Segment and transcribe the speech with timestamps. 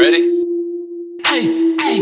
[0.00, 0.22] ready?
[1.26, 1.44] Hey,
[1.78, 1.98] hey.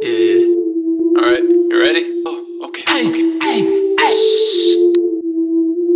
[0.00, 1.20] Yeah, yeah.
[1.20, 2.22] Alright, you ready?
[2.24, 2.82] Oh, okay.
[2.86, 3.38] Hey, okay.
[3.42, 3.60] hey,
[4.00, 4.14] hey.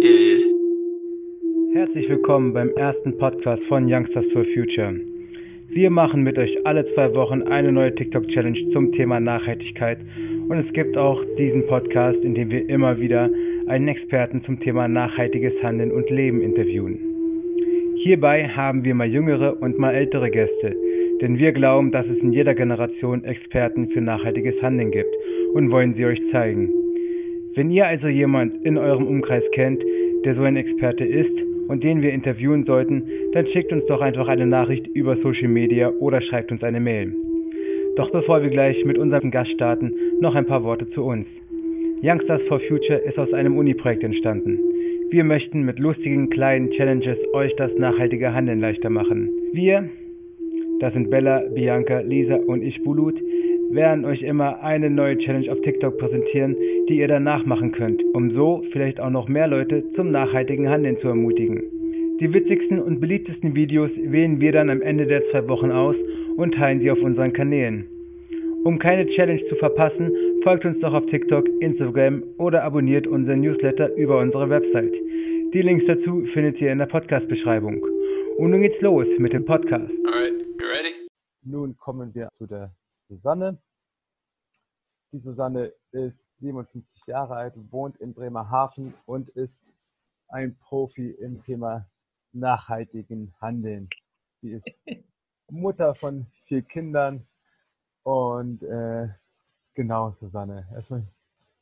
[0.03, 0.41] Yeah, yeah.
[1.73, 4.95] Herzlich willkommen beim ersten Podcast von Youngsters for Future.
[5.71, 9.99] Wir machen mit euch alle zwei Wochen eine neue TikTok-Challenge zum Thema Nachhaltigkeit
[10.51, 13.31] und es gibt auch diesen Podcast, in dem wir immer wieder
[13.69, 16.99] einen Experten zum Thema nachhaltiges Handeln und Leben interviewen.
[18.03, 20.77] Hierbei haben wir mal jüngere und mal ältere Gäste,
[21.21, 25.15] denn wir glauben, dass es in jeder Generation Experten für nachhaltiges Handeln gibt
[25.55, 26.69] und wollen sie euch zeigen.
[27.55, 29.83] Wenn ihr also jemand in eurem Umkreis kennt,
[30.25, 31.33] der so ein Experte ist
[31.69, 35.91] und den wir interviewen sollten, dann schickt uns doch einfach eine Nachricht über Social Media
[36.01, 37.15] oder schreibt uns eine Mail.
[37.97, 41.27] Doch bevor wir gleich mit unserem Gast starten, noch ein paar Worte zu uns.
[42.03, 44.59] Youngsters for Future ist aus einem Uni-Projekt entstanden.
[45.11, 49.31] Wir möchten mit lustigen kleinen Challenges euch das nachhaltige Handeln leichter machen.
[49.53, 49.89] Wir,
[50.81, 53.15] das sind Bella, Bianca, Lisa und ich Bulut,
[53.71, 56.57] werden euch immer eine neue Challenge auf TikTok präsentieren,
[56.89, 60.99] die ihr dann nachmachen könnt, um so vielleicht auch noch mehr Leute zum nachhaltigen Handeln
[61.01, 61.63] zu ermutigen.
[62.21, 65.97] Die witzigsten und beliebtesten Videos wählen wir dann am Ende der zwei Wochen aus
[66.37, 67.87] und teilen sie auf unseren Kanälen.
[68.65, 70.11] Um keine Challenge zu verpassen,
[70.43, 74.93] folgt uns doch auf TikTok, Instagram oder abonniert unseren Newsletter über unsere Website.
[75.53, 77.81] Die Links dazu findet ihr in der Podcast-Beschreibung.
[78.39, 79.93] Und nun geht's los mit dem Podcast.
[80.07, 81.09] Alright, you ready?
[81.43, 82.75] Nun kommen wir zu der
[83.09, 83.59] Susanne.
[85.13, 89.67] Die Susanne ist 57 Jahre alt, wohnt in Bremerhaven und ist
[90.29, 91.89] ein Profi im Thema
[92.33, 93.89] nachhaltigen Handeln.
[94.41, 94.67] Sie ist
[95.51, 97.27] Mutter von vier Kindern,
[98.07, 99.09] und äh,
[99.75, 101.03] genau, Susanne, erstmal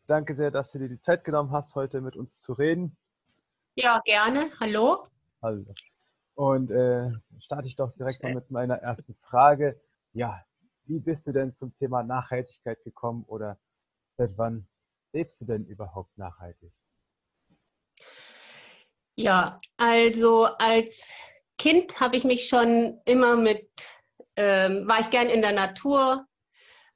[0.07, 2.99] danke sehr, dass du dir die Zeit genommen hast, heute mit uns zu reden.
[3.77, 4.51] Ja, gerne.
[4.61, 5.07] Hallo.
[5.41, 5.65] Hallo.
[6.35, 9.81] Und äh, starte ich doch direkt mal mit meiner ersten Frage.
[10.13, 10.45] Ja,
[10.87, 13.59] wie bist du denn zum Thema Nachhaltigkeit gekommen oder
[14.17, 14.67] seit wann
[15.13, 16.73] lebst du denn überhaupt nachhaltig?
[19.17, 21.13] Ja, also als
[21.57, 23.71] Kind habe ich mich schon immer mit,
[24.37, 26.27] ähm, war ich gern in der Natur,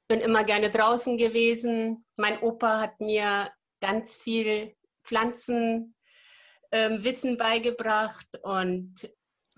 [0.09, 2.05] bin immer gerne draußen gewesen.
[2.17, 3.49] Mein Opa hat mir
[3.79, 5.93] ganz viel Pflanzenwissen
[6.71, 9.09] ähm, beigebracht und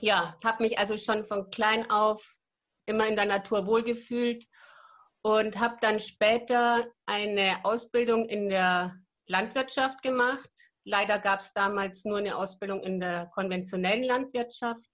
[0.01, 2.37] ja, habe mich also schon von klein auf
[2.85, 4.45] immer in der Natur wohlgefühlt
[5.21, 8.95] und habe dann später eine Ausbildung in der
[9.27, 10.49] Landwirtschaft gemacht.
[10.83, 14.91] Leider gab es damals nur eine Ausbildung in der konventionellen Landwirtschaft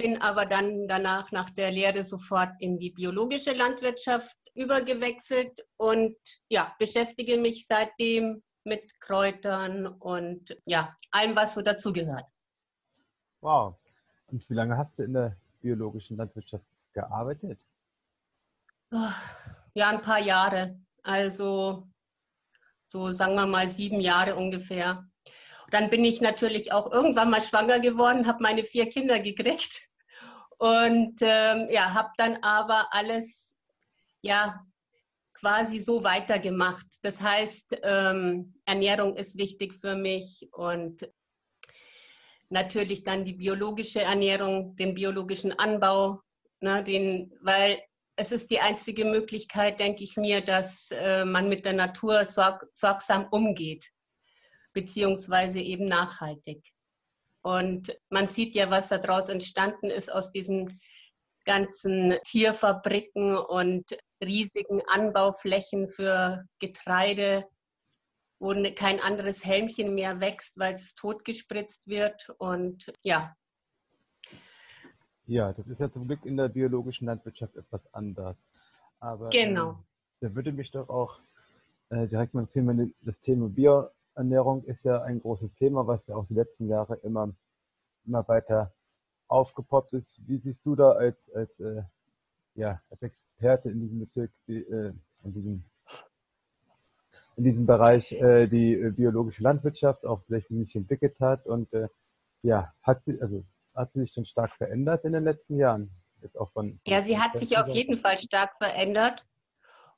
[0.00, 6.16] bin aber dann danach nach der Lehre sofort in die biologische Landwirtschaft übergewechselt und
[6.48, 12.24] ja, beschäftige mich seitdem mit Kräutern und ja, allem, was so dazugehört.
[13.42, 13.79] Wow.
[14.30, 17.64] Und wie lange hast du in der biologischen Landwirtschaft gearbeitet?
[19.74, 20.78] Ja, ein paar Jahre.
[21.02, 21.88] Also
[22.88, 25.04] so sagen wir mal sieben Jahre ungefähr.
[25.70, 29.88] Dann bin ich natürlich auch irgendwann mal schwanger geworden, habe meine vier Kinder gekriegt
[30.58, 33.54] und ähm, ja, habe dann aber alles
[34.20, 34.66] ja
[35.32, 36.86] quasi so weitergemacht.
[37.02, 41.08] Das heißt, ähm, Ernährung ist wichtig für mich und
[42.50, 46.20] natürlich dann die biologische Ernährung, den biologischen Anbau,
[46.60, 47.80] ne, den, weil
[48.16, 52.66] es ist die einzige Möglichkeit, denke ich mir, dass äh, man mit der Natur sorg,
[52.72, 53.88] sorgsam umgeht,
[54.74, 56.62] beziehungsweise eben nachhaltig.
[57.42, 60.80] Und man sieht ja, was daraus entstanden ist aus diesen
[61.46, 67.46] ganzen Tierfabriken und riesigen Anbauflächen für Getreide,
[68.40, 72.34] wo ne, kein anderes Helmchen mehr wächst, weil es totgespritzt wird.
[72.38, 73.36] Und ja.
[75.26, 78.36] Ja, das ist ja zum Glück in der biologischen Landwirtschaft etwas anders.
[78.98, 79.70] Aber genau.
[79.70, 79.76] Ähm,
[80.20, 81.20] da würde mich doch auch
[81.90, 86.16] äh, direkt mal interessieren, das Thema Bio Ernährung ist ja ein großes Thema, was ja
[86.16, 87.32] auch die letzten Jahre immer,
[88.04, 88.72] immer weiter
[89.28, 90.20] aufgepoppt ist.
[90.26, 91.82] Wie siehst du da als, als, äh,
[92.54, 94.92] ja, als Experte in diesem Bezirk, die, äh,
[95.24, 95.64] in, diesem,
[97.40, 101.72] in diesem Bereich äh, die äh, biologische Landwirtschaft auch vielleicht wie sich entwickelt hat und
[101.72, 101.88] äh,
[102.42, 105.90] ja, hat sie, also hat sie sich schon stark verändert in den letzten Jahren?
[106.20, 109.24] Jetzt auch von ja, sie hat sich auf jeden Fall stark verändert.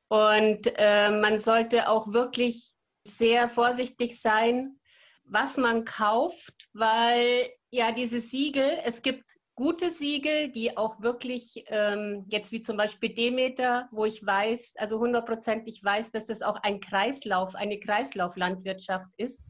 [0.07, 2.75] Und äh, man sollte auch wirklich
[3.05, 4.79] sehr vorsichtig sein,
[5.25, 9.25] was man kauft, weil ja diese Siegel, es gibt
[9.55, 14.99] gute Siegel, die auch wirklich, ähm, jetzt wie zum Beispiel Demeter, wo ich weiß, also
[14.99, 19.45] hundertprozentig weiß, dass das auch ein Kreislauf, eine Kreislauflandwirtschaft ist.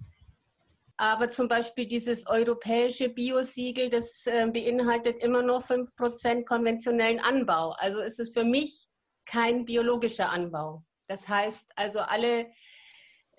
[0.97, 7.71] Aber zum Beispiel dieses europäische Biosiegel, das äh, beinhaltet immer noch 5% konventionellen Anbau.
[7.71, 8.87] Also ist es für mich
[9.25, 10.85] kein biologischer Anbau.
[11.09, 12.51] Das heißt also, alle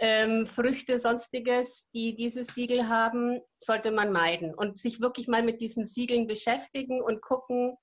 [0.04, 5.62] ähm, Früchte, sonstiges, die dieses Siegel haben, sollte man meiden und sich wirklich mal mit
[5.62, 7.78] diesen Siegeln beschäftigen und gucken,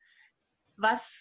[0.76, 1.16] was,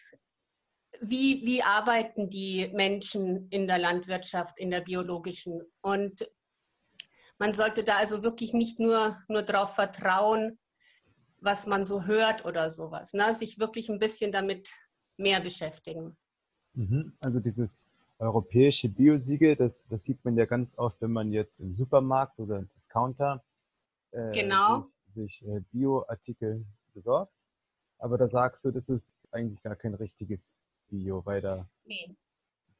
[0.99, 5.61] wie, wie arbeiten die Menschen in der Landwirtschaft, in der biologischen.
[5.79, 6.29] Und
[7.37, 10.59] man sollte da also wirklich nicht nur, nur darauf vertrauen,
[11.37, 13.13] was man so hört oder sowas.
[13.13, 13.33] Ne?
[13.35, 14.69] Sich wirklich ein bisschen damit
[15.15, 16.17] mehr beschäftigen.
[16.73, 17.15] Mhm.
[17.21, 17.88] Also dieses
[18.19, 22.57] europäische Biosiegel, das, das sieht man ja ganz oft, wenn man jetzt im Supermarkt oder
[22.59, 23.43] im Discounter
[24.11, 24.85] äh, genau.
[25.15, 27.33] sich, sich äh, Bio-Artikel besorgt.
[27.97, 30.55] Aber da sagst du, das ist eigentlich gar kein richtiges
[30.89, 32.15] Bio, weil da nee.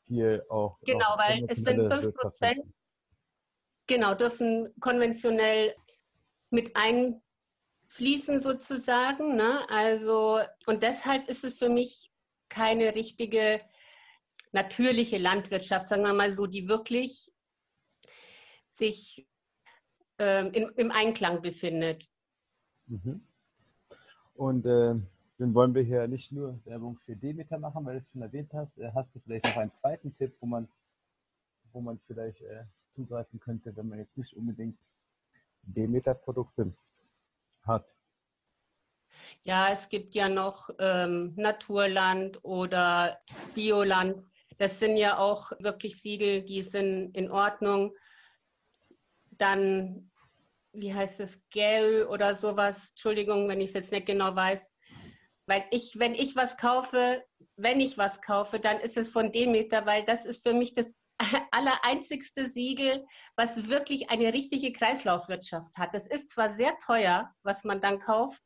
[0.05, 0.77] viel auch.
[0.81, 2.63] Genau, auch weil es sind 5 Prozent
[3.89, 5.73] Genau, dürfen konventionell
[6.51, 9.35] mit einfließen sozusagen.
[9.35, 9.67] Ne?
[9.67, 12.11] Also, und deshalb ist es für mich
[12.49, 13.61] keine richtige
[14.51, 17.31] natürliche Landwirtschaft, sagen wir mal so, die wirklich
[18.73, 19.27] sich
[20.19, 22.05] äh, in, im Einklang befindet.
[22.87, 23.21] Mhm.
[24.33, 24.95] Und äh,
[25.37, 28.51] dann wollen wir hier nicht nur Werbung für Demeter machen, weil du es schon erwähnt
[28.53, 28.77] hast.
[28.77, 30.67] Äh, hast du vielleicht noch einen zweiten Tipp, wo man,
[31.71, 32.63] wo man vielleicht äh,
[32.95, 34.77] zugreifen könnte, wenn man jetzt nicht unbedingt
[35.63, 36.73] Demeter-Produkte
[37.63, 37.95] hat?
[39.43, 43.19] Ja, es gibt ja noch ähm, Naturland oder
[43.53, 44.23] Bioland.
[44.59, 47.95] Das sind ja auch wirklich Siegel, die sind in Ordnung.
[49.31, 50.11] Dann,
[50.73, 52.89] wie heißt es, Gel oder sowas.
[52.89, 54.69] Entschuldigung, wenn ich es jetzt nicht genau weiß.
[55.47, 57.23] Weil ich, wenn ich was kaufe,
[57.55, 60.93] wenn ich was kaufe, dann ist es von Demeter, weil das ist für mich das
[61.51, 63.05] allereinzigste Siegel,
[63.37, 65.93] was wirklich eine richtige Kreislaufwirtschaft hat.
[65.93, 68.41] Das ist zwar sehr teuer, was man dann kauft,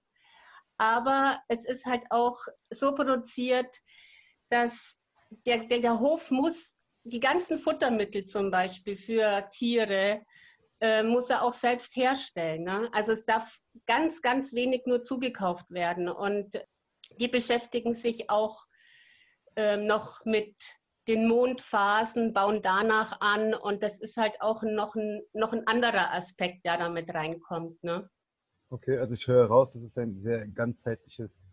[0.78, 2.40] aber es ist halt auch
[2.70, 3.80] so produziert,
[4.50, 5.00] dass
[5.46, 10.24] der, der, der Hof muss die ganzen Futtermittel zum Beispiel für Tiere,
[10.80, 12.64] äh, muss er auch selbst herstellen.
[12.64, 12.90] Ne?
[12.94, 16.10] Also es darf ganz, ganz wenig nur zugekauft werden.
[16.10, 16.62] Und
[17.20, 18.66] die beschäftigen sich auch
[19.56, 20.56] äh, noch mit
[21.08, 26.14] den Mondphasen, bauen danach an und das ist halt auch noch ein, noch ein anderer
[26.14, 27.84] Aspekt, der damit reinkommt.
[27.84, 28.10] Ne?
[28.70, 31.46] Okay, also ich höre raus, das ist ein sehr ganzheitliches,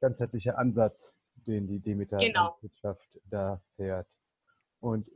[0.00, 1.14] ganzheitlicher Ansatz,
[1.50, 3.24] den die Demeter-Wirtschaft genau.
[3.30, 4.08] da fährt.
[4.80, 5.06] Und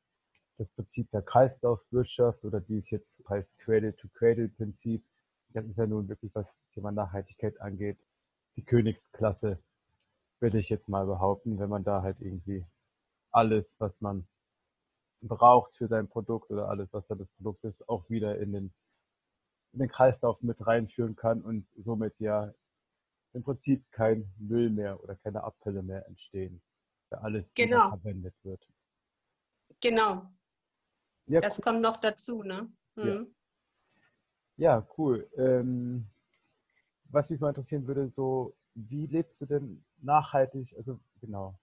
[0.59, 5.05] das Prinzip der Kreislaufwirtschaft oder wie es jetzt heißt Cradle-to-Cradle-Prinzip,
[5.51, 7.99] das ist ja nun wirklich, was Thema Nachhaltigkeit angeht,
[8.57, 9.59] die Königsklasse,
[10.41, 12.67] würde ich jetzt mal behaupten, wenn man da halt irgendwie
[13.31, 14.27] alles, was man
[15.23, 18.75] braucht für sein Produkt oder alles, was da das Produkt ist, auch wieder in den,
[19.73, 22.53] in den Kreislauf mit reinführen kann und somit ja
[23.35, 26.63] im Prinzip kein Müll mehr oder keine Abfälle mehr entstehen,
[27.11, 27.91] da alles genau.
[27.91, 28.67] verwendet wird.
[29.81, 30.31] Genau.
[31.27, 31.63] Ja, das cool.
[31.65, 32.73] kommt noch dazu, ne?
[32.95, 33.35] Mhm.
[34.57, 34.79] Ja.
[34.79, 34.89] ja.
[34.97, 35.29] cool.
[35.37, 36.07] Ähm,
[37.05, 40.75] was mich mal interessieren würde, so, wie lebst du denn nachhaltig?
[40.77, 41.59] Also genau,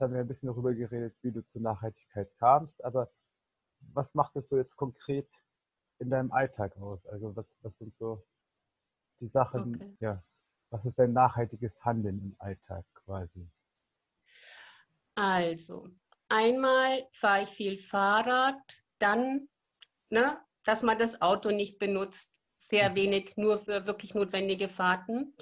[0.00, 3.10] haben wir ein bisschen darüber geredet, wie du zur Nachhaltigkeit kamst, aber
[3.94, 5.28] was macht das so jetzt konkret
[5.98, 7.06] in deinem Alltag aus?
[7.06, 8.24] Also was, was sind so
[9.20, 9.96] die Sachen, okay.
[10.00, 10.22] ja,
[10.70, 13.48] was ist dein nachhaltiges Handeln im Alltag quasi?
[15.14, 15.88] Also,
[16.28, 18.60] einmal fahre ich viel Fahrrad,
[18.98, 19.48] dann,
[20.10, 22.94] ne, dass man das Auto nicht benutzt, sehr mhm.
[22.96, 25.34] wenig, nur für wirklich notwendige Fahrten.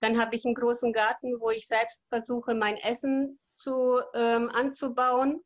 [0.00, 5.44] Dann habe ich einen großen Garten, wo ich selbst versuche, mein Essen zu, ähm, anzubauen.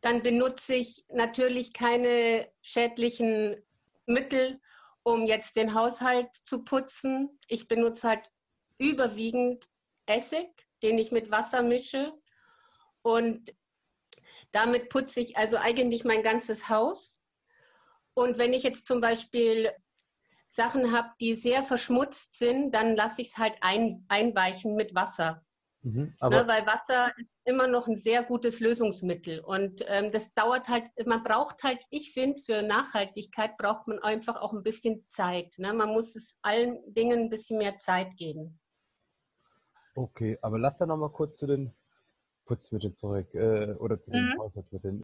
[0.00, 3.56] Dann benutze ich natürlich keine schädlichen
[4.06, 4.60] Mittel,
[5.04, 7.38] um jetzt den Haushalt zu putzen.
[7.48, 8.30] Ich benutze halt
[8.78, 9.68] überwiegend
[10.06, 10.48] Essig,
[10.82, 12.12] den ich mit Wasser mische.
[13.02, 13.52] Und
[14.52, 17.18] damit putze ich also eigentlich mein ganzes Haus.
[18.14, 19.72] Und wenn ich jetzt zum Beispiel
[20.50, 25.44] Sachen habe, die sehr verschmutzt sind, dann lasse ich es halt ein, einweichen mit Wasser.
[25.84, 29.40] Mhm, ne, weil Wasser ist immer noch ein sehr gutes Lösungsmittel.
[29.40, 34.36] Und ähm, das dauert halt, man braucht halt, ich finde, für Nachhaltigkeit braucht man einfach
[34.40, 35.58] auch ein bisschen Zeit.
[35.58, 35.72] Ne?
[35.72, 38.60] Man muss es allen Dingen ein bisschen mehr Zeit geben.
[39.96, 41.74] Okay, aber lass da nochmal kurz zu den
[42.46, 44.38] Putzmitteln zurück äh, oder zu den mhm.
[44.38, 45.02] Haushaltsmitteln.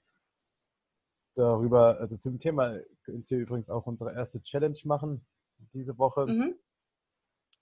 [1.35, 5.27] Darüber, also zum Thema könnt ihr übrigens auch unsere erste Challenge machen
[5.73, 6.27] diese Woche.
[6.27, 6.55] Mhm.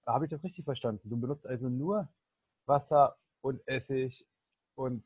[0.06, 1.08] Habe ich das richtig verstanden?
[1.08, 2.08] Du benutzt also nur
[2.66, 4.26] Wasser und Essig
[4.74, 5.04] und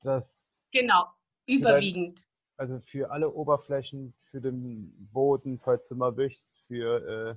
[0.00, 0.46] das.
[0.72, 1.06] Genau,
[1.46, 2.20] überwiegend.
[2.56, 7.36] also für alle Oberflächen, für den Boden, falls du mal wischst, für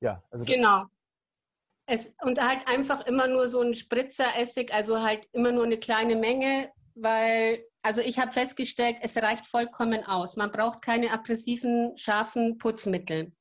[0.00, 0.86] ja, also genau.
[1.86, 6.16] Es, und halt einfach immer nur so ein Spritzer-Essig, also halt immer nur eine kleine
[6.16, 10.36] Menge, weil, also ich habe festgestellt, es reicht vollkommen aus.
[10.36, 13.32] Man braucht keine aggressiven, scharfen Putzmittel.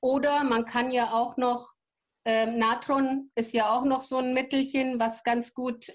[0.00, 1.72] Oder man kann ja auch noch,
[2.24, 5.92] ähm, Natron ist ja auch noch so ein Mittelchen, was ganz gut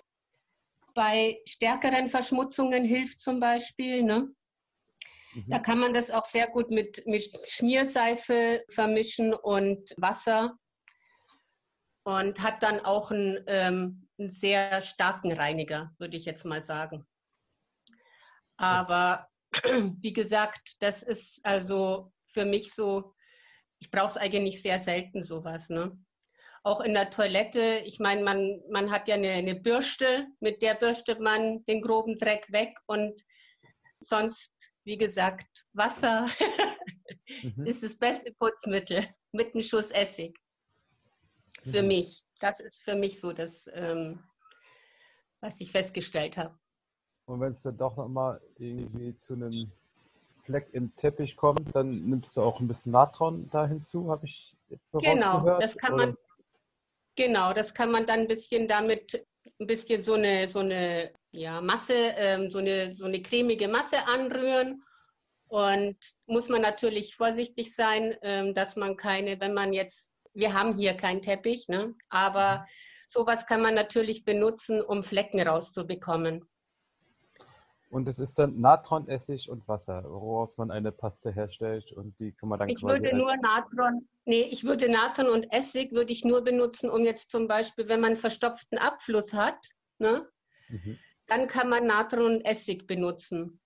[0.94, 4.01] bei stärkeren Verschmutzungen hilft zum Beispiel.
[4.01, 4.34] Ne?
[5.34, 5.46] Mhm.
[5.48, 10.58] Da kann man das auch sehr gut mit, mit Schmierseife vermischen und Wasser
[12.03, 17.05] und hat dann auch einen, ähm, einen sehr starken Reiniger, würde ich jetzt mal sagen.
[18.58, 19.27] Aber
[20.00, 23.13] wie gesagt, das ist also für mich so,
[23.79, 25.70] ich brauche es eigentlich sehr selten sowas.
[25.70, 25.98] Ne?
[26.66, 30.74] Auch in der Toilette, ich meine, man, man hat ja eine, eine Bürste, mit der
[30.74, 33.24] bürstet man den groben Dreck weg und
[34.00, 34.52] sonst,
[34.84, 36.26] wie gesagt, Wasser
[37.44, 37.68] mhm.
[37.68, 40.40] ist das beste Putzmittel mit einem Schuss Essig.
[41.62, 41.90] Für mhm.
[41.90, 42.24] mich.
[42.40, 44.24] Das ist für mich so das, ähm,
[45.42, 46.58] was ich festgestellt habe.
[47.28, 49.72] Und wenn es dann doch nochmal irgendwie zu einem
[50.46, 54.56] Fleck im Teppich kommt, dann nimmst du auch ein bisschen Natron da hinzu, habe ich
[54.70, 56.18] jetzt Genau, das kann oder?
[57.16, 59.26] Genau, das kann man dann ein bisschen damit,
[59.60, 64.06] ein bisschen so eine, so eine ja, Masse, ähm, so, eine, so eine cremige Masse
[64.06, 64.84] anrühren.
[65.48, 70.78] Und muss man natürlich vorsichtig sein, ähm, dass man keine, wenn man jetzt, wir haben
[70.78, 71.94] hier keinen Teppich, ne?
[72.10, 72.64] aber mhm.
[73.08, 76.46] sowas kann man natürlich benutzen, um Flecken rauszubekommen.
[77.89, 82.50] Und es ist dann Natronessig und Wasser, woraus man eine Paste herstellt und die kann
[82.50, 86.44] man dann Ich würde nur Natron, nee, ich würde Natron und Essig würde ich nur
[86.44, 89.68] benutzen, um jetzt zum Beispiel, wenn man einen verstopften Abfluss hat,
[90.00, 90.27] ne,
[90.68, 90.98] mhm.
[91.27, 93.62] dann kann man Natron und Essig benutzen.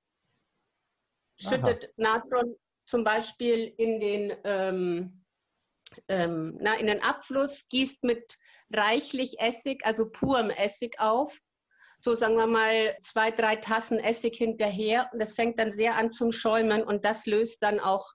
[1.37, 2.19] Schüttet Aha.
[2.19, 5.25] Natron zum Beispiel in den, ähm,
[6.07, 8.37] ähm, na, in den Abfluss, gießt mit
[8.71, 11.39] reichlich Essig, also purem Essig auf
[11.99, 16.11] so sagen wir mal zwei, drei Tassen Essig hinterher und das fängt dann sehr an
[16.11, 18.13] zum Schäumen und das löst dann auch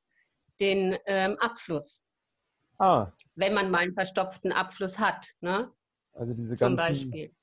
[0.61, 2.05] den ähm, Abfluss.
[2.79, 3.12] Ah.
[3.35, 5.35] Wenn man mal einen verstopften Abfluss hat.
[5.41, 5.71] Ne?
[6.12, 7.35] Also diese Zum ganzen, Beispiel.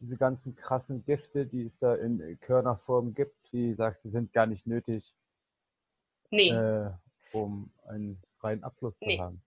[0.00, 4.46] diese ganzen krassen Gifte, die es da in Körnerform gibt, die sagst du, sind gar
[4.46, 5.14] nicht nötig,
[6.30, 6.50] nee.
[6.50, 6.90] äh,
[7.32, 9.16] um einen freien Abfluss nee.
[9.16, 9.42] zu haben.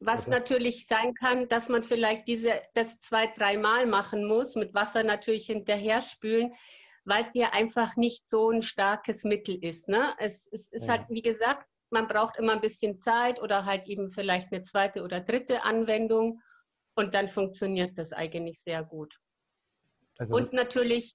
[0.00, 0.38] Was Oder?
[0.38, 5.46] natürlich sein kann, dass man vielleicht diese, das zwei, dreimal machen muss, mit Wasser natürlich
[5.46, 6.52] hinterher spülen,
[7.04, 9.88] weil es ja einfach nicht so ein starkes Mittel ist.
[9.88, 10.14] Ne?
[10.18, 10.92] Es, es ist ja.
[10.92, 15.02] halt, wie gesagt, man braucht immer ein bisschen Zeit oder halt eben vielleicht eine zweite
[15.02, 16.40] oder dritte Anwendung
[16.94, 19.18] und dann funktioniert das eigentlich sehr gut.
[20.18, 21.14] Also und natürlich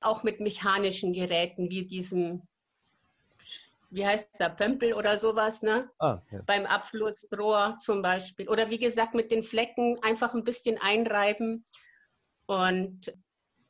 [0.00, 2.46] auch mit mechanischen Geräten wie diesem
[3.94, 5.88] wie heißt der, Pömpel oder sowas, ne?
[5.98, 6.42] Ah, ja.
[6.46, 8.48] Beim Abflussrohr zum Beispiel.
[8.48, 11.64] Oder wie gesagt, mit den Flecken einfach ein bisschen einreiben
[12.46, 13.16] und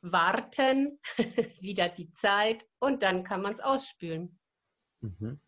[0.01, 0.99] warten,
[1.61, 4.39] wieder die Zeit und dann kann man es ausspülen.
[5.01, 5.39] Mhm.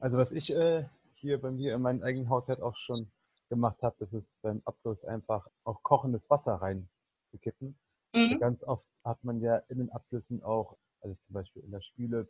[0.00, 0.84] Also was ich äh,
[1.14, 3.10] hier bei mir in meinem eigenen Haushalt auch schon
[3.50, 7.78] gemacht habe, ist es beim Abfluss einfach auch kochendes Wasser reinzukippen.
[8.14, 8.38] Mhm.
[8.40, 12.28] Ganz oft hat man ja in den Abflüssen auch, also zum Beispiel in der Spüle,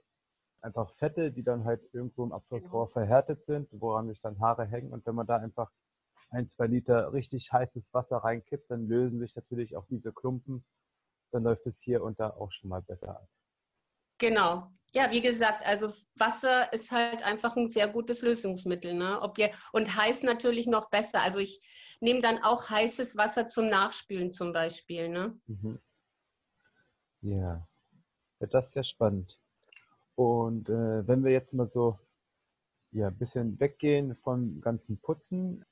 [0.63, 2.93] einfach Fette, die dann halt irgendwo im Abflussrohr genau.
[2.93, 4.93] verhärtet sind, woran sich dann Haare hängen.
[4.93, 5.71] Und wenn man da einfach
[6.31, 10.65] ein, zwei Liter richtig heißes Wasser reinkippt, dann lösen sich natürlich auch diese Klumpen.
[11.33, 13.29] Dann läuft es hier und da auch schon mal besser ab.
[14.19, 14.71] Genau.
[14.95, 18.95] Ja, wie gesagt, also Wasser ist halt einfach ein sehr gutes Lösungsmittel.
[18.95, 19.21] Ne?
[19.21, 21.23] Ob ihr, und heiß natürlich noch besser.
[21.23, 21.61] Also ich
[22.01, 25.09] nehme dann auch heißes Wasser zum Nachspülen zum Beispiel.
[25.09, 25.41] Ne?
[25.47, 25.81] Mhm.
[27.23, 27.67] Ja.
[28.41, 29.42] ja, das ist ja spannend.
[30.23, 31.99] Und äh, wenn wir jetzt mal so
[32.93, 35.65] ja, ein bisschen weggehen vom ganzen Putzen,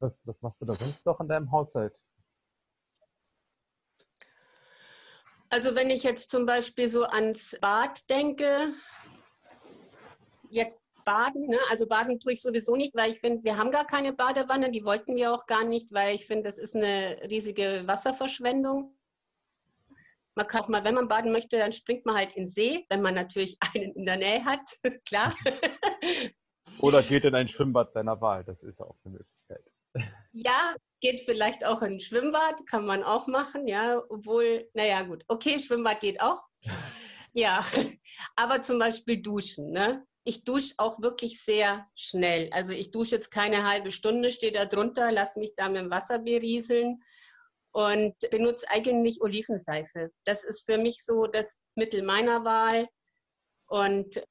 [0.00, 2.04] was, was machst du da sonst noch in deinem Haushalt?
[5.48, 8.74] Also wenn ich jetzt zum Beispiel so ans Bad denke,
[10.50, 11.58] jetzt baden, ne?
[11.70, 14.84] also baden tue ich sowieso nicht, weil ich finde, wir haben gar keine Badewanne, die
[14.84, 18.96] wollten wir auch gar nicht, weil ich finde, das ist eine riesige Wasserverschwendung.
[20.36, 23.02] Man kann auch mal, wenn man baden möchte, dann springt man halt in See, wenn
[23.02, 24.60] man natürlich einen in der Nähe hat,
[25.06, 25.34] klar.
[26.80, 29.64] Oder geht in ein Schwimmbad seiner Wahl, das ist auch eine Möglichkeit.
[30.32, 35.24] Ja, geht vielleicht auch in ein Schwimmbad, kann man auch machen, ja, obwohl, naja, gut,
[35.28, 36.42] okay, Schwimmbad geht auch.
[37.32, 37.62] Ja,
[38.34, 40.04] aber zum Beispiel duschen, ne?
[40.24, 42.48] Ich dusche auch wirklich sehr schnell.
[42.52, 45.90] Also ich dusche jetzt keine halbe Stunde, stehe da drunter, lasse mich da mit dem
[45.90, 47.02] Wasser berieseln
[47.74, 50.12] und benutze eigentlich Olivenseife.
[50.24, 52.88] Das ist für mich so das Mittel meiner Wahl.
[53.66, 54.24] Und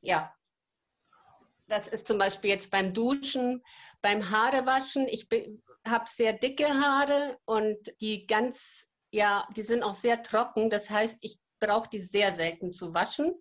[0.00, 0.32] ja,
[1.66, 3.64] das ist zum Beispiel jetzt beim Duschen,
[4.02, 5.08] beim Haarewaschen.
[5.08, 5.26] Ich
[5.84, 10.70] habe sehr dicke Haare und die ganz, ja, die sind auch sehr trocken.
[10.70, 13.34] Das heißt, ich brauche die sehr selten zu waschen.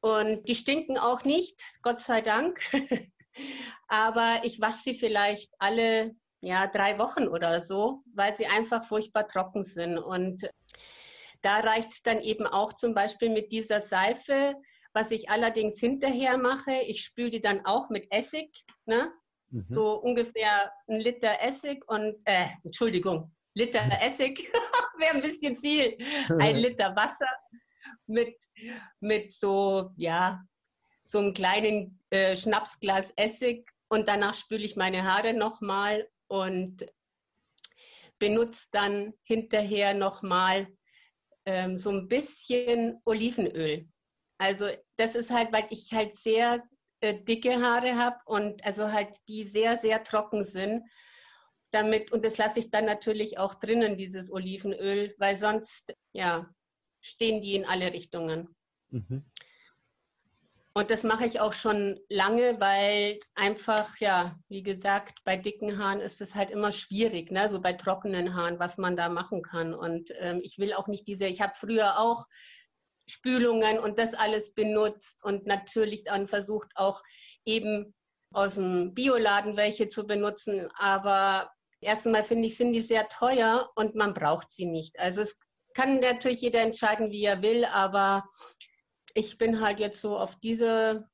[0.00, 2.60] Und die stinken auch nicht, Gott sei Dank.
[3.86, 9.28] Aber ich wasche sie vielleicht alle ja, drei Wochen oder so, weil sie einfach furchtbar
[9.28, 9.98] trocken sind.
[9.98, 10.48] Und
[11.42, 14.54] da reicht es dann eben auch zum Beispiel mit dieser Seife,
[14.92, 16.72] was ich allerdings hinterher mache.
[16.86, 18.50] Ich spüle die dann auch mit Essig,
[18.86, 19.12] ne?
[19.50, 19.66] Mhm.
[19.68, 24.38] so ungefähr ein Liter Essig und, äh, Entschuldigung, Liter Essig
[24.98, 25.96] wäre ein bisschen viel,
[26.38, 27.28] ein Liter Wasser
[28.06, 28.36] mit,
[29.00, 30.40] mit so, ja,
[31.04, 36.86] so einem kleinen äh, Schnapsglas Essig und danach spüle ich meine Haare nochmal und
[38.18, 40.68] benutze dann hinterher nochmal
[41.44, 43.88] ähm, so ein bisschen Olivenöl.
[44.38, 46.62] Also das ist halt, weil ich halt sehr
[47.00, 50.84] äh, dicke Haare habe und also halt die sehr, sehr trocken sind.
[51.72, 56.48] Damit, und das lasse ich dann natürlich auch drinnen, dieses Olivenöl, weil sonst ja,
[57.00, 58.54] stehen die in alle Richtungen.
[58.90, 59.24] Mhm.
[60.72, 66.00] Und das mache ich auch schon lange, weil einfach, ja, wie gesagt, bei dicken Haaren
[66.00, 67.48] ist es halt immer schwierig, ne?
[67.48, 69.74] so bei trockenen Haaren, was man da machen kann.
[69.74, 72.26] Und ähm, ich will auch nicht diese, ich habe früher auch
[73.08, 77.02] Spülungen und das alles benutzt und natürlich dann versucht auch
[77.44, 77.92] eben
[78.32, 80.70] aus dem Bioladen welche zu benutzen.
[80.78, 81.50] Aber
[81.80, 85.00] erstmal finde ich, sind die sehr teuer und man braucht sie nicht.
[85.00, 85.36] Also es
[85.74, 88.24] kann natürlich jeder entscheiden, wie er will, aber
[89.14, 91.08] ich bin halt jetzt so auf diese,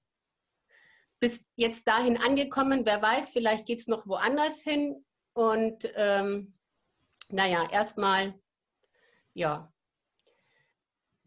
[1.20, 2.84] bis jetzt dahin angekommen.
[2.84, 5.04] Wer weiß, vielleicht geht es noch woanders hin.
[5.32, 6.54] Und ähm,
[7.28, 8.34] naja, erstmal,
[9.34, 9.72] ja.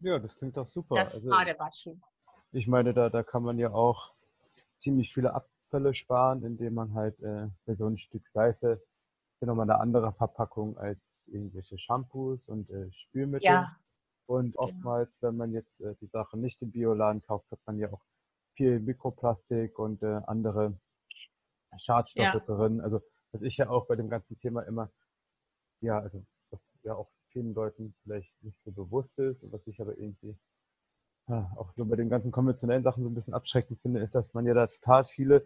[0.00, 0.94] Ja, das klingt doch super.
[0.94, 1.28] Das also.
[2.52, 4.12] Ich meine, da, da kann man ja auch
[4.78, 8.82] ziemlich viele Abfälle sparen, indem man halt äh, bei so ein Stück Seife
[9.46, 13.46] nochmal eine andere Verpackung als irgendwelche Shampoos und äh, Spülmittel.
[13.46, 13.76] Ja.
[14.30, 14.62] Und genau.
[14.62, 18.04] oftmals, wenn man jetzt äh, die Sachen nicht im Bioladen kauft, hat man ja auch
[18.54, 20.78] viel Mikroplastik und äh, andere
[21.76, 22.38] Schadstoffe ja.
[22.38, 22.80] drin.
[22.80, 23.00] Also
[23.32, 24.88] was ich ja auch bei dem ganzen Thema immer,
[25.80, 29.80] ja, also was ja auch vielen Leuten vielleicht nicht so bewusst ist und was ich
[29.80, 30.38] aber irgendwie
[31.26, 34.32] ja, auch so bei den ganzen konventionellen Sachen so ein bisschen abschreckend finde, ist, dass
[34.32, 35.44] man ja da total viele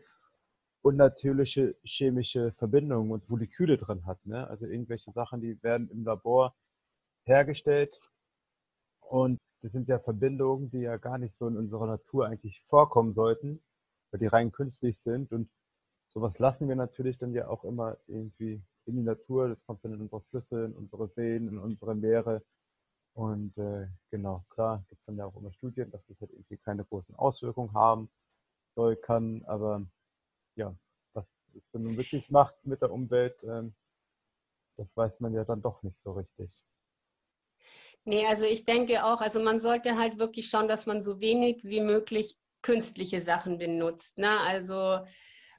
[0.83, 4.27] unnatürliche chemische Verbindungen und Moleküle drin hat.
[4.27, 4.47] Ne?
[4.47, 6.55] Also irgendwelche Sachen, die werden im Labor
[7.25, 7.99] hergestellt
[9.09, 13.15] und das sind ja Verbindungen, die ja gar nicht so in unserer Natur eigentlich vorkommen
[13.15, 13.63] sollten,
[14.11, 15.33] weil die rein künstlich sind.
[15.33, 15.51] Und
[16.11, 19.49] sowas lassen wir natürlich dann ja auch immer irgendwie in die Natur.
[19.49, 22.43] Das kommt dann in unsere Flüsse, in unsere Seen, in unsere Meere.
[23.15, 26.59] Und äh, genau, klar, gibt es dann ja auch immer Studien, dass das halt irgendwie
[26.59, 28.11] keine großen Auswirkungen haben
[28.75, 29.45] soll, kann.
[29.47, 29.87] Aber
[30.57, 30.75] ja,
[31.15, 33.75] was es dann wirklich macht mit der Umwelt, ähm,
[34.77, 36.65] das weiß man ja dann doch nicht so richtig.
[38.05, 41.65] Nee, also ich denke auch, also man sollte halt wirklich schauen, dass man so wenig
[41.65, 44.19] wie möglich künstliche Sachen benutzt.
[44.19, 44.41] Ne?
[44.41, 45.01] Also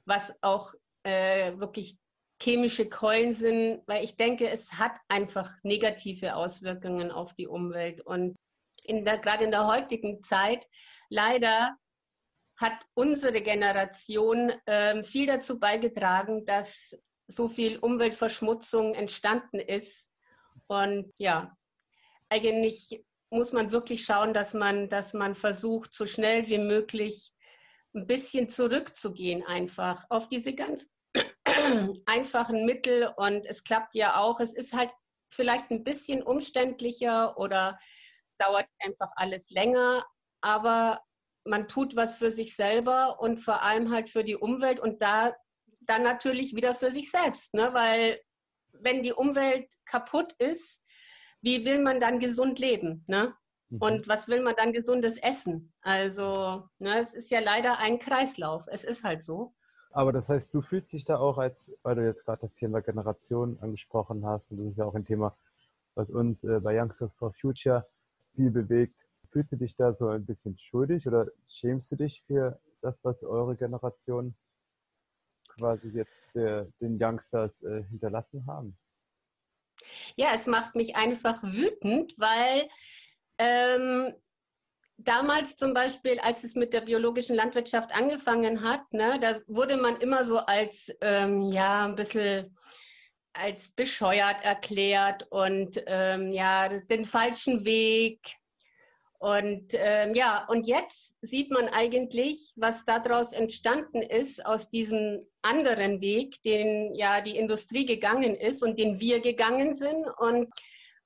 [0.04, 1.98] was auch äh, wirklich
[2.40, 8.00] chemische Keulen sind, weil ich denke, es hat einfach negative Auswirkungen auf die Umwelt.
[8.00, 8.36] Und
[8.84, 10.66] in der, gerade in der heutigen Zeit,
[11.08, 11.76] leider
[12.56, 20.10] hat unsere Generation äh, viel dazu beigetragen, dass so viel Umweltverschmutzung entstanden ist.
[20.66, 21.56] Und ja,
[22.28, 27.32] eigentlich muss man wirklich schauen, dass man, dass man versucht, so schnell wie möglich
[27.94, 30.88] ein bisschen zurückzugehen, einfach auf diese ganz
[32.06, 33.12] einfachen Mittel.
[33.16, 34.40] Und es klappt ja auch.
[34.40, 34.90] Es ist halt
[35.30, 37.78] vielleicht ein bisschen umständlicher oder
[38.38, 40.04] dauert einfach alles länger,
[40.40, 41.00] aber
[41.44, 45.34] man tut was für sich selber und vor allem halt für die Umwelt und da
[45.80, 47.72] dann natürlich wieder für sich selbst, ne?
[47.72, 48.20] weil
[48.72, 50.84] wenn die Umwelt kaputt ist,
[51.46, 53.04] wie will man dann gesund leben?
[53.06, 53.32] Ne?
[53.68, 53.78] Mhm.
[53.78, 55.72] Und was will man dann gesundes essen?
[55.80, 58.66] Also, ne, es ist ja leider ein Kreislauf.
[58.68, 59.54] Es ist halt so.
[59.92, 62.80] Aber das heißt, du fühlst dich da auch als, weil du jetzt gerade das Thema
[62.80, 65.36] Generation angesprochen hast, und das ist ja auch ein Thema,
[65.94, 67.86] was uns äh, bei Youngsters for Future
[68.34, 68.96] viel bewegt.
[69.30, 73.22] Fühlst du dich da so ein bisschen schuldig oder schämst du dich für das, was
[73.22, 74.34] eure Generation
[75.46, 78.76] quasi jetzt äh, den Youngsters äh, hinterlassen haben?
[80.16, 82.68] Ja, es macht mich einfach wütend, weil
[83.38, 84.14] ähm,
[84.98, 89.96] damals zum Beispiel, als es mit der biologischen Landwirtschaft angefangen hat, ne, da wurde man
[90.00, 92.56] immer so als, ähm, ja, ein bisschen
[93.32, 98.20] als bescheuert erklärt und ähm, ja, den falschen Weg.
[99.18, 106.00] Und ähm, ja, und jetzt sieht man eigentlich, was daraus entstanden ist, aus diesem anderen
[106.00, 110.06] Weg, den ja die Industrie gegangen ist und den wir gegangen sind.
[110.18, 110.52] Und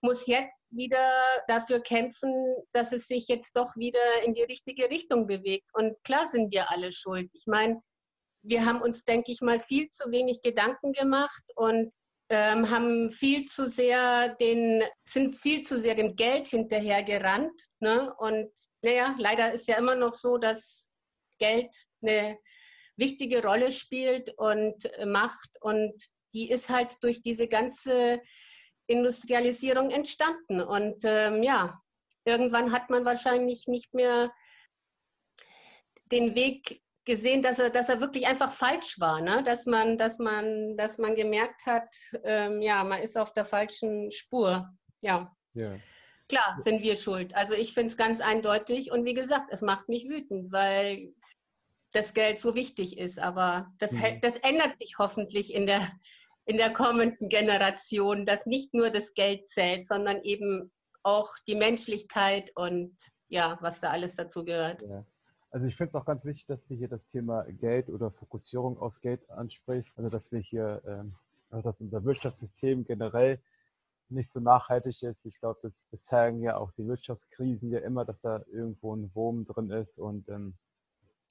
[0.02, 1.12] muss jetzt wieder
[1.46, 2.32] dafür kämpfen,
[2.72, 5.68] dass es sich jetzt doch wieder in die richtige Richtung bewegt.
[5.74, 7.30] Und klar sind wir alle schuld.
[7.34, 7.82] Ich meine,
[8.42, 11.92] wir haben uns, denke ich mal, viel zu wenig Gedanken gemacht und
[12.30, 17.60] ähm, haben viel zu sehr den, sind viel zu sehr dem Geld hinterhergerannt.
[17.80, 18.14] Ne?
[18.18, 18.50] Und
[18.82, 20.88] naja, leider ist ja immer noch so, dass
[21.38, 22.38] Geld eine
[22.96, 25.50] wichtige Rolle spielt und äh, macht.
[25.60, 25.92] Und
[26.32, 28.20] die ist halt durch diese ganze
[28.86, 30.60] Industrialisierung entstanden.
[30.60, 31.80] Und ähm, ja,
[32.24, 34.32] irgendwann hat man wahrscheinlich nicht mehr
[36.12, 39.42] den Weg gesehen, dass er, dass er wirklich einfach falsch war, ne?
[39.42, 41.88] dass, man, dass, man, dass man gemerkt hat,
[42.22, 44.70] ähm, ja, man ist auf der falschen Spur.
[45.00, 45.34] Ja.
[45.54, 45.74] ja.
[46.28, 47.34] Klar, sind wir schuld.
[47.34, 51.12] Also ich finde es ganz eindeutig und wie gesagt, es macht mich wütend, weil
[51.90, 53.18] das Geld so wichtig ist.
[53.18, 54.20] Aber das, mhm.
[54.22, 55.90] das ändert sich hoffentlich in der,
[56.44, 60.70] in der kommenden Generation, dass nicht nur das Geld zählt, sondern eben
[61.02, 62.96] auch die Menschlichkeit und
[63.28, 64.82] ja, was da alles dazu gehört.
[64.82, 65.04] Ja.
[65.50, 68.78] Also ich finde es auch ganz wichtig, dass du hier das Thema Geld oder Fokussierung
[68.78, 69.98] aus Geld ansprichst.
[69.98, 71.14] Also dass wir hier, ähm,
[71.50, 73.40] also dass unser Wirtschaftssystem generell
[74.10, 75.24] nicht so nachhaltig ist.
[75.24, 79.10] Ich glaube, das, das, zeigen ja auch die Wirtschaftskrisen ja immer, dass da irgendwo ein
[79.14, 79.98] Wurm drin ist.
[79.98, 80.54] Und ähm,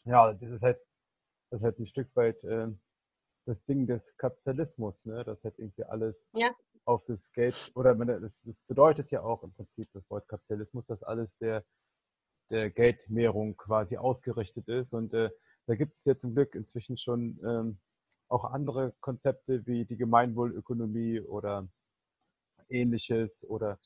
[0.05, 0.79] ja, das ist halt,
[1.49, 2.67] das ist halt ein Stück weit äh,
[3.45, 5.23] das Ding des Kapitalismus, ne?
[5.23, 6.51] Das halt irgendwie alles ja.
[6.85, 11.03] auf das Geld oder das, das bedeutet ja auch im Prinzip das Wort Kapitalismus, dass
[11.03, 11.63] alles der
[12.49, 14.93] der Geldmehrung quasi ausgerichtet ist.
[14.93, 15.29] Und äh,
[15.67, 17.77] da gibt es ja zum Glück inzwischen schon ähm,
[18.27, 21.67] auch andere Konzepte wie die Gemeinwohlökonomie oder
[22.69, 23.79] ähnliches oder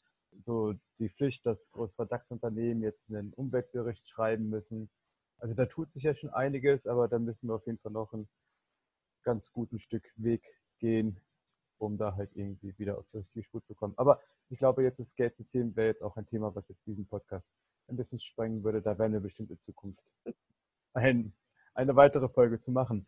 [0.46, 4.90] so die Pflicht, dass größere DAX-Unternehmen jetzt einen Umweltbericht schreiben müssen.
[5.38, 8.14] Also da tut sich ja schon einiges, aber da müssen wir auf jeden Fall noch
[8.14, 8.28] ein
[9.24, 10.44] ganz guten Stück Weg
[10.80, 11.20] gehen,
[11.78, 13.94] um da halt irgendwie wieder auf die richtige Spur zu kommen.
[13.98, 17.48] Aber ich glaube, jetzt das Geldsystem wäre jetzt auch ein Thema, was jetzt diesen Podcast
[17.88, 20.04] ein bisschen sprengen würde, da werden wir bestimmt in Zukunft
[20.94, 21.34] ein,
[21.74, 23.06] eine weitere Folge zu machen.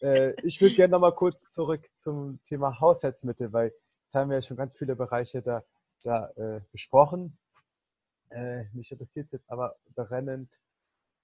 [0.00, 3.72] Äh, ich würde gerne nochmal kurz zurück zum Thema Haushaltsmittel, weil
[4.04, 5.62] jetzt haben wir ja schon ganz viele Bereiche da,
[6.02, 7.38] da äh, besprochen.
[8.30, 10.60] Äh, mich interessiert es jetzt aber brennend.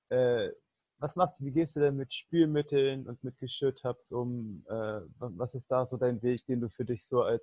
[0.08, 0.50] Äh,
[0.98, 4.64] was machst du, wie gehst du denn mit Spülmitteln und mit Geschirrtabs um?
[4.68, 7.42] Äh, was ist da so dein Weg, den du für dich so als,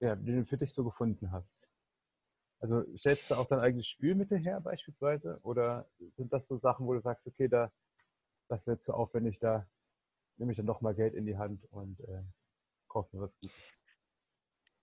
[0.00, 1.55] ja, den du für dich so gefunden hast?
[2.60, 5.38] Also stellst du auch dein eigenes Spülmittel her beispielsweise?
[5.42, 7.70] Oder sind das so Sachen, wo du sagst, okay, da,
[8.48, 9.66] das wird zu aufwendig, da
[10.38, 12.22] nehme ich dann doch mal Geld in die Hand und äh,
[12.88, 13.56] kaufe mir was Gutes?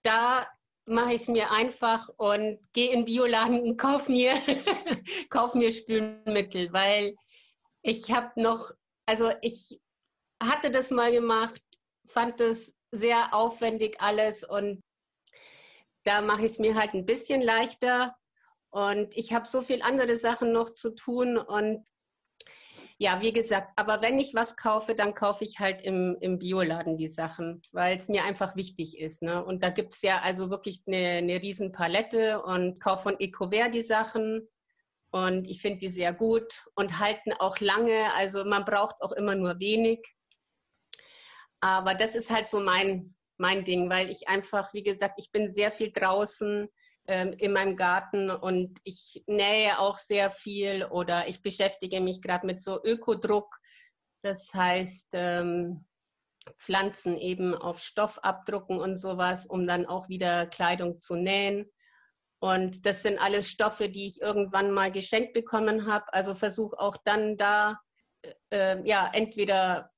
[0.04, 0.48] Da
[0.86, 4.34] mache ich es mir einfach und gehe in den Bioladen und kaufe mir,
[5.30, 7.16] kauf mir Spülmittel, weil
[7.82, 8.72] ich habe noch,
[9.06, 9.80] also ich
[10.42, 11.62] hatte das mal gemacht,
[12.08, 14.82] fand es sehr aufwendig alles und
[16.04, 18.16] da mache ich es mir halt ein bisschen leichter.
[18.70, 21.38] Und ich habe so viel andere Sachen noch zu tun.
[21.38, 21.86] Und
[22.98, 26.98] ja, wie gesagt, aber wenn ich was kaufe, dann kaufe ich halt im, im Bioladen
[26.98, 29.22] die Sachen, weil es mir einfach wichtig ist.
[29.22, 29.44] Ne?
[29.44, 33.74] Und da gibt es ja also wirklich eine, eine riesen Palette und kaufe von Ecovert
[33.74, 34.48] die Sachen.
[35.12, 38.14] Und ich finde die sehr gut und halten auch lange.
[38.14, 40.00] Also man braucht auch immer nur wenig.
[41.62, 45.54] Aber das ist halt so mein, mein Ding, weil ich einfach, wie gesagt, ich bin
[45.54, 46.70] sehr viel draußen
[47.08, 52.48] ähm, in meinem Garten und ich nähe auch sehr viel oder ich beschäftige mich gerade
[52.48, 53.60] mit so Ökodruck.
[54.22, 55.86] Das heißt, ähm,
[56.58, 61.70] Pflanzen eben auf Stoff abdrucken und sowas, um dann auch wieder Kleidung zu nähen.
[62.40, 66.14] Und das sind alles Stoffe, die ich irgendwann mal geschenkt bekommen habe.
[66.14, 67.82] Also versuche auch dann da,
[68.50, 69.93] äh, ja, entweder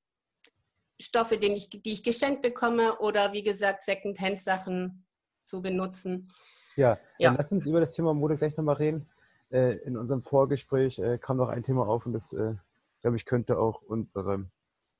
[1.00, 5.04] Stoffe, die ich, die ich geschenkt bekomme oder wie gesagt Second-Hand-Sachen
[5.44, 6.28] zu benutzen.
[6.76, 7.34] Ja, ja.
[7.36, 9.08] lass uns über das Thema Mode gleich nochmal reden.
[9.50, 12.54] Äh, in unserem Vorgespräch äh, kam noch ein Thema auf und das, äh,
[13.02, 14.46] glaube ich, könnte auch unsere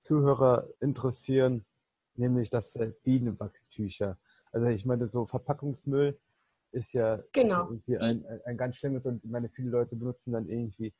[0.01, 1.65] Zuhörer interessieren,
[2.15, 4.19] nämlich das der Bienenwachstücher.
[4.53, 6.19] Also ich meine, so Verpackungsmüll
[6.73, 7.65] ist ja genau.
[7.65, 10.95] irgendwie ein, ein, ein ganz schlimmes und ich meine, viele Leute benutzen dann irgendwie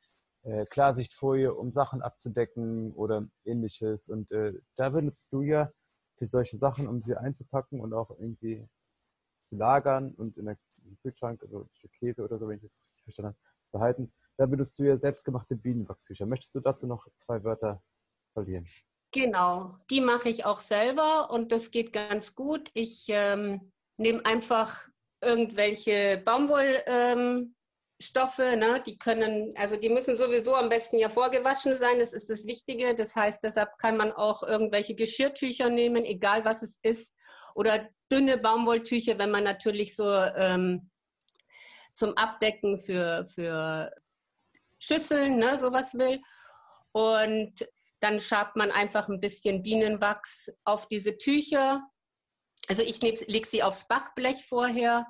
[0.47, 4.07] äh, Klarsichtfolie, um Sachen abzudecken oder ähnliches.
[4.07, 5.71] Und äh, da benutzt du ja
[6.17, 8.65] für solche Sachen, um sie einzupacken und auch irgendwie
[9.49, 10.57] zu lagern und in der
[11.01, 11.67] Kühlschrank, also
[11.99, 13.37] Käse oder so, wenn ich das verstanden habe,
[13.71, 14.13] zu halten.
[14.37, 16.25] Da benutzt du ja selbstgemachte Bienenwachstücher.
[16.25, 17.83] Möchtest du dazu noch zwei Wörter
[18.33, 18.67] verlieren?
[19.11, 22.69] Genau, die mache ich auch selber und das geht ganz gut.
[22.73, 24.87] Ich ähm, nehme einfach
[25.21, 27.55] irgendwelche Baumwoll, ähm,
[27.99, 32.29] Stoffe, ne, die können, also die müssen sowieso am besten ja vorgewaschen sein, das ist
[32.29, 32.95] das Wichtige.
[32.95, 37.15] Das heißt, deshalb kann man auch irgendwelche Geschirrtücher nehmen, egal was es ist,
[37.55, 40.91] oder dünne Baumwolltücher, wenn man natürlich so ähm,
[41.95, 43.91] zum Abdecken für, für
[44.77, 46.21] Schüsseln, ne, sowas will.
[46.91, 47.67] Und
[47.99, 51.81] dann schabt man einfach ein bisschen Bienenwachs auf diese Tücher.
[52.67, 55.07] Also ich lege sie aufs Backblech vorher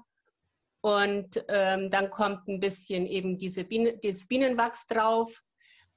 [0.81, 5.41] und ähm, dann kommt ein bisschen eben diese Biene, dieses Bienenwachs drauf.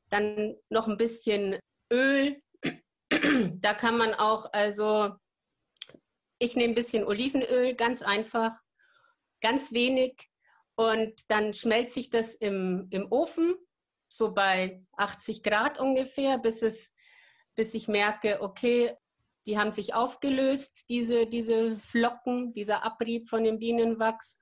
[0.09, 1.59] Dann noch ein bisschen
[1.93, 2.41] Öl.
[3.61, 5.11] da kann man auch, also
[6.39, 8.53] ich nehme ein bisschen Olivenöl, ganz einfach,
[9.41, 10.29] ganz wenig.
[10.75, 13.55] Und dann schmelzt sich das im, im Ofen,
[14.09, 16.95] so bei 80 Grad ungefähr, bis, es,
[17.55, 18.97] bis ich merke, okay,
[19.47, 24.41] die haben sich aufgelöst, diese, diese Flocken, dieser Abrieb von dem Bienenwachs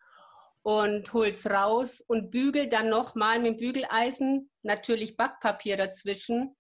[0.63, 6.57] und hol's raus und bügel dann nochmal mit dem Bügeleisen, natürlich Backpapier dazwischen,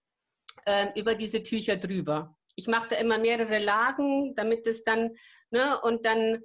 [0.64, 2.36] äh, über diese Tücher drüber.
[2.56, 5.14] Ich mache da immer mehrere Lagen, damit es dann,
[5.50, 6.42] ne, und dann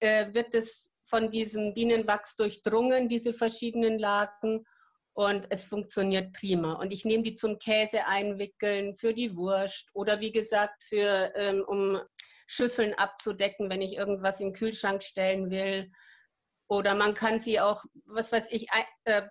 [0.00, 4.64] äh, wird es von diesem Bienenwachs durchdrungen, diese verschiedenen Lagen.
[5.14, 6.74] Und es funktioniert prima.
[6.74, 11.64] Und ich nehme die zum Käse einwickeln, für die Wurst oder wie gesagt, für, ähm,
[11.66, 11.98] um
[12.46, 15.90] Schüsseln abzudecken, wenn ich irgendwas in den Kühlschrank stellen will.
[16.68, 18.68] Oder man kann sie auch, was weiß ich,
[19.04, 19.22] äh,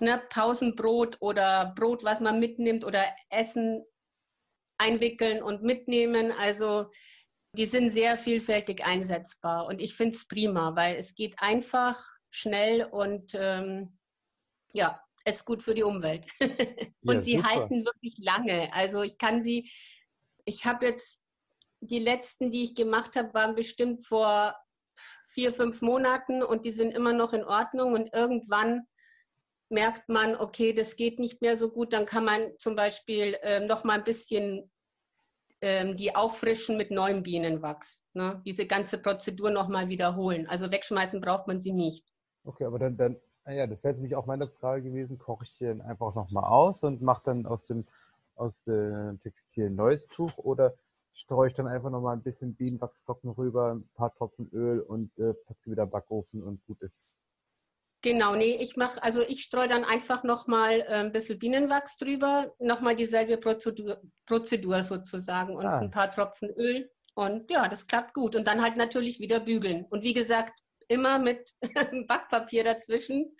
[0.00, 3.84] ne, Pausenbrot oder Brot, was man mitnimmt oder Essen
[4.78, 6.32] einwickeln und mitnehmen.
[6.32, 6.90] Also
[7.56, 12.84] die sind sehr vielfältig einsetzbar und ich finde es prima, weil es geht einfach, schnell
[12.84, 13.98] und ähm,
[14.72, 16.26] ja, es ist gut für die Umwelt.
[17.02, 17.48] und ja, sie super.
[17.48, 18.72] halten wirklich lange.
[18.72, 19.68] Also ich kann sie,
[20.44, 21.20] ich habe jetzt
[21.80, 24.54] die letzten, die ich gemacht habe, waren bestimmt vor
[25.28, 28.86] vier, fünf Monaten und die sind immer noch in Ordnung und irgendwann
[29.68, 33.60] merkt man, okay, das geht nicht mehr so gut, dann kann man zum Beispiel äh,
[33.60, 34.70] noch mal ein bisschen
[35.60, 38.04] ähm, die auffrischen mit neuem Bienenwachs.
[38.14, 38.42] Ne?
[38.44, 40.46] Diese ganze Prozedur noch mal wiederholen.
[40.48, 42.04] Also wegschmeißen braucht man sie nicht.
[42.44, 45.58] Okay, aber dann, dann ah ja, das wäre nämlich auch meine Frage gewesen, koche ich
[45.58, 47.86] den einfach noch mal aus und mache dann aus dem,
[48.34, 50.74] aus dem Textil ein neues Tuch oder
[51.20, 55.16] streue ich dann einfach noch mal ein bisschen Bienenwachsflocken rüber, ein paar Tropfen Öl und
[55.18, 57.06] äh, packe sie wieder Backofen und gut ist.
[58.02, 62.54] Genau, nee, ich mache, also ich streue dann einfach nochmal äh, ein bisschen Bienenwachs drüber,
[62.58, 65.80] nochmal dieselbe Prozedur, Prozedur sozusagen und ah.
[65.80, 66.90] ein paar Tropfen Öl.
[67.14, 68.34] Und ja, das klappt gut.
[68.36, 69.84] Und dann halt natürlich wieder bügeln.
[69.90, 71.52] Und wie gesagt, immer mit
[72.08, 73.36] Backpapier dazwischen,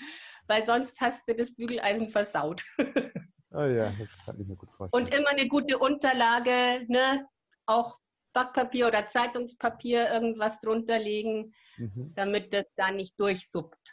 [0.46, 2.64] weil sonst hast du das Bügeleisen versaut.
[3.52, 5.02] Oh ja, das kann ich mir gut vorstellen.
[5.02, 7.26] Und immer eine gute Unterlage, ne?
[7.70, 7.98] Auch
[8.32, 12.12] Backpapier oder Zeitungspapier irgendwas drunter legen, mhm.
[12.14, 13.92] damit das da nicht durchsuppt.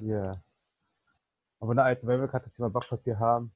[0.00, 0.32] Ja.
[1.60, 3.54] Aber eine alte, wenn wir gerade das Thema Backpapier haben,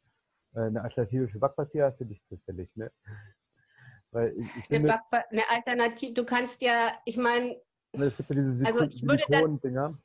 [0.54, 2.90] äh, eine Alternative für Backpapier hast du nicht zufällig, ne?
[4.10, 7.60] Weil ich, ich eine, eine, Alternative, du kannst ja, ich meine,
[7.92, 9.98] ne, es gibt ja diese also ich würde dinger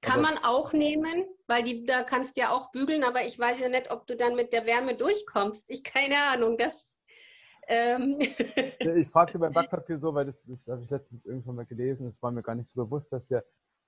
[0.00, 3.58] Kann man auch nehmen, weil die, da kannst du ja auch bügeln, aber ich weiß
[3.58, 5.68] ja nicht, ob du dann mit der Wärme durchkommst.
[5.70, 6.97] Ich keine Ahnung, das.
[7.68, 8.18] Ähm.
[8.20, 12.22] ich fragte beim Backpapier so, weil das, das habe ich letztens irgendwann mal gelesen, es
[12.22, 13.42] war mir gar nicht so bewusst, dass ja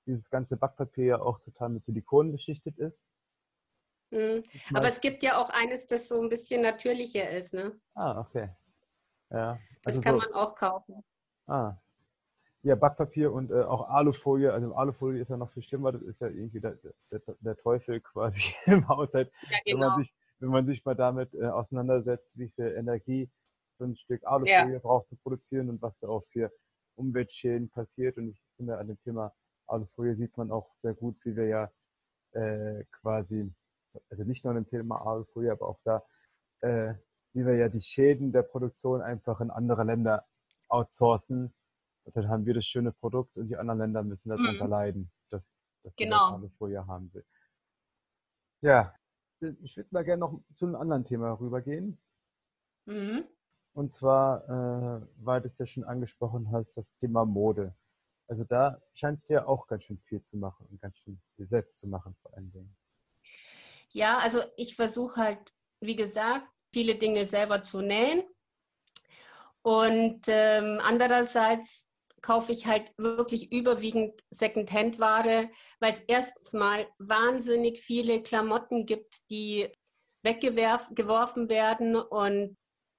[0.06, 2.98] dieses ganze Backpapier ja auch total mit Silikon beschichtet ist.
[4.10, 4.44] Mhm.
[4.74, 7.78] Aber es gibt ja auch eines, das so ein bisschen natürlicher ist, ne?
[7.94, 8.50] Ah, okay.
[9.30, 9.58] Ja.
[9.84, 11.04] Also das kann so, man auch kaufen.
[11.46, 11.76] Ah.
[12.62, 14.52] Ja, Backpapier und äh, auch Alufolie.
[14.52, 15.92] Also Alufolie ist ja noch viel schlimmer.
[15.92, 16.76] Das ist ja irgendwie der,
[17.10, 19.32] der, der Teufel quasi im Haushalt.
[19.50, 19.64] Ja, genau.
[19.64, 19.98] wenn, man genau.
[19.98, 23.30] sich, wenn man sich mal damit äh, auseinandersetzt, wie viel Energie
[23.84, 24.78] ein Stück Alufolie ja.
[24.78, 26.52] braucht zu produzieren und was da auch für
[26.96, 28.16] Umweltschäden passiert.
[28.16, 29.32] Und ich finde an dem Thema
[29.66, 31.70] Alufolie sieht man auch sehr gut, wie wir ja
[32.32, 33.52] äh, quasi,
[34.10, 36.02] also nicht nur im Thema Alufolie, aber auch da,
[36.60, 36.94] äh,
[37.32, 40.26] wie wir ja die Schäden der Produktion einfach in andere Länder
[40.68, 41.54] outsourcen.
[42.04, 44.70] Und dann haben wir das schöne Produkt und die anderen Länder müssen darunter mhm.
[44.70, 45.42] leiden, dass,
[45.82, 46.32] dass genau.
[46.32, 47.24] man Alufolie haben will.
[48.62, 48.94] Ja,
[49.40, 51.98] ich würde mal gerne noch zu einem anderen Thema rübergehen.
[52.86, 53.24] Mhm.
[53.72, 57.74] Und zwar, äh, weil du es ja schon angesprochen hast, das Thema Mode.
[58.26, 61.48] Also da scheint es ja auch ganz schön viel zu machen und ganz schön viel
[61.48, 62.76] selbst zu machen vor allen Dingen.
[63.90, 68.22] Ja, also ich versuche halt, wie gesagt, viele Dinge selber zu nähen.
[69.62, 71.88] Und ähm, andererseits
[72.22, 79.72] kaufe ich halt wirklich überwiegend Secondhand-Ware, weil es erstens mal wahnsinnig viele Klamotten gibt, die
[80.22, 82.56] weggeworfen werden und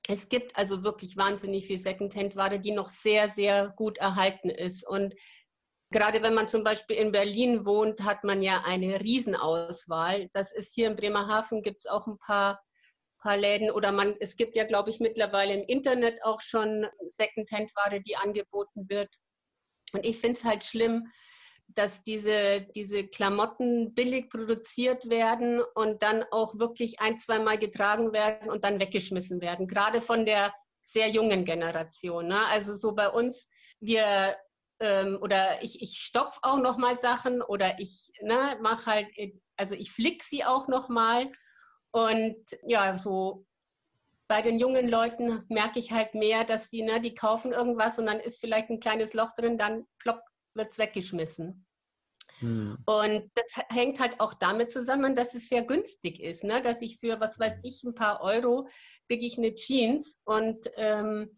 [0.08, 4.88] es gibt also wirklich wahnsinnig viel Secondhand-Ware, die noch sehr, sehr gut erhalten ist.
[4.88, 5.14] Und
[5.92, 10.30] Gerade wenn man zum Beispiel in Berlin wohnt, hat man ja eine Riesenauswahl.
[10.32, 12.64] Das ist hier in Bremerhaven, gibt es auch ein paar,
[13.20, 18.02] paar Läden oder man, es gibt ja, glaube ich, mittlerweile im Internet auch schon Secondhand-Ware,
[18.02, 19.14] die angeboten wird.
[19.92, 21.12] Und ich finde es halt schlimm,
[21.76, 28.50] dass diese, diese Klamotten billig produziert werden und dann auch wirklich ein, zweimal getragen werden
[28.50, 29.68] und dann weggeschmissen werden.
[29.68, 30.54] Gerade von der
[30.84, 32.28] sehr jungen Generation.
[32.28, 32.46] Ne?
[32.48, 34.36] Also so bei uns, wir
[34.80, 39.08] ähm, oder ich, ich stopfe auch noch mal Sachen oder ich ne, mache halt,
[39.56, 41.32] also ich flick sie auch noch mal
[41.92, 43.46] und ja, so
[44.28, 48.06] bei den jungen Leuten merke ich halt mehr, dass die, ne, die kaufen irgendwas und
[48.06, 50.22] dann ist vielleicht ein kleines Loch drin, dann plopp,
[50.54, 51.66] wird es weggeschmissen.
[52.40, 52.78] Hm.
[52.86, 56.62] Und das hängt halt auch damit zusammen, dass es sehr günstig ist, ne?
[56.62, 58.68] dass ich für, was weiß ich, ein paar Euro
[59.08, 61.32] kriege ich eine Jeans und ähm,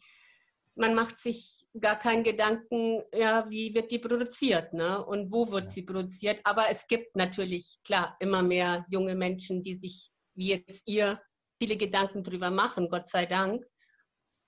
[0.75, 5.05] man macht sich gar keinen Gedanken, ja, wie wird die produziert ne?
[5.05, 6.39] und wo wird sie produziert.
[6.45, 11.21] Aber es gibt natürlich, klar, immer mehr junge Menschen, die sich, wie jetzt ihr,
[11.59, 13.65] viele Gedanken drüber machen, Gott sei Dank.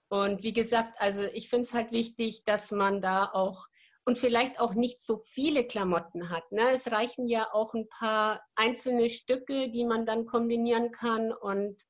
[0.10, 3.67] Und wie gesagt, also ich finde es halt wichtig, dass man da auch
[4.05, 6.51] und vielleicht auch nicht so viele Klamotten hat.
[6.51, 6.71] Ne?
[6.71, 11.33] Es reichen ja auch ein paar einzelne Stücke, die man dann kombinieren kann.
[11.33, 11.83] Und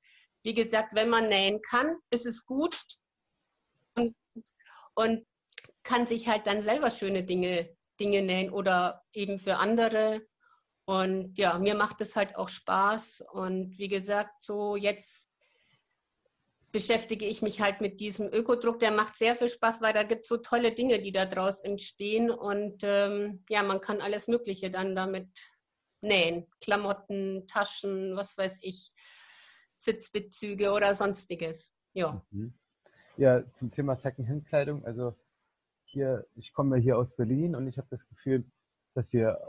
[0.43, 2.79] wie gesagt, wenn man nähen kann, ist es gut
[3.95, 4.15] und,
[4.93, 5.25] und
[5.83, 10.25] kann sich halt dann selber schöne Dinge, Dinge nähen oder eben für andere.
[10.85, 13.25] Und ja, mir macht es halt auch Spaß.
[13.33, 15.29] Und wie gesagt, so jetzt
[16.75, 18.79] beschäftige ich mich halt mit diesem Ökodruck.
[18.79, 22.29] Der macht sehr viel Spaß, weil da gibt es so tolle Dinge, die daraus entstehen.
[22.29, 25.29] Und ähm, ja, man kann alles Mögliche dann damit
[26.01, 26.47] nähen.
[26.59, 28.91] Klamotten, Taschen, was weiß ich,
[29.77, 31.73] Sitzbezüge oder sonstiges.
[31.93, 32.21] Ja.
[32.31, 32.53] Mhm.
[33.15, 34.83] Ja, zum Thema Secondhand-Kleidung.
[34.83, 35.15] Also
[35.85, 38.43] hier, ich komme ja hier aus Berlin und ich habe das Gefühl,
[38.95, 39.39] dass hier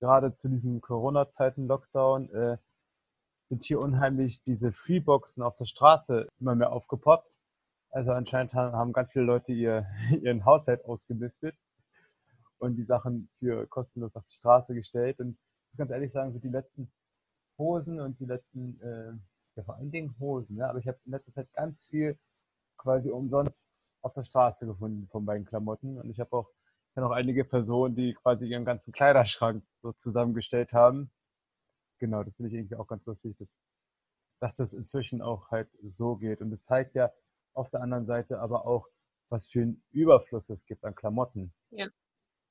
[0.00, 2.58] gerade zu diesem Corona-Zeiten Lockdown äh,
[3.48, 7.40] sind hier unheimlich diese Freeboxen auf der Straße immer mehr aufgepoppt.
[7.90, 9.86] Also anscheinend haben ganz viele Leute ihr,
[10.22, 11.56] ihren Haushalt ausgemistet
[12.58, 15.18] und die Sachen für kostenlos auf die Straße gestellt.
[15.20, 16.90] Und ich muss ganz ehrlich sagen, so die letzten
[17.56, 19.12] Hosen und die letzten, äh,
[19.56, 22.18] ja vor allen Dingen Hosen, ja, aber ich habe in letzter Zeit ganz viel
[22.76, 23.68] quasi umsonst
[24.02, 25.98] auf der Straße gefunden von meinen Klamotten.
[25.98, 26.50] Und ich habe auch,
[26.94, 31.10] auch einige Personen, die quasi ihren ganzen Kleiderschrank so zusammengestellt haben
[31.98, 33.48] genau, das finde ich irgendwie auch ganz lustig, dass,
[34.40, 36.40] dass das inzwischen auch halt so geht.
[36.40, 37.12] Und es zeigt ja
[37.54, 38.86] auf der anderen Seite aber auch,
[39.28, 41.52] was für einen Überfluss es gibt an Klamotten.
[41.70, 41.88] Ja.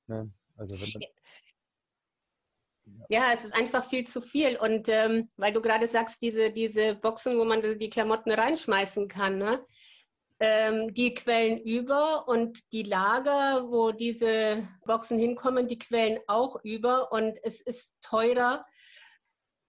[0.07, 0.31] Ne?
[0.55, 1.07] Also wenn ja.
[3.09, 4.57] Ja, es ist einfach viel zu viel.
[4.57, 9.37] Und ähm, weil du gerade sagst, diese, diese Boxen, wo man die Klamotten reinschmeißen kann,
[9.37, 9.65] ne?
[10.39, 17.11] ähm, die quellen über und die Lager, wo diese Boxen hinkommen, die quellen auch über.
[17.11, 18.65] Und es ist teurer,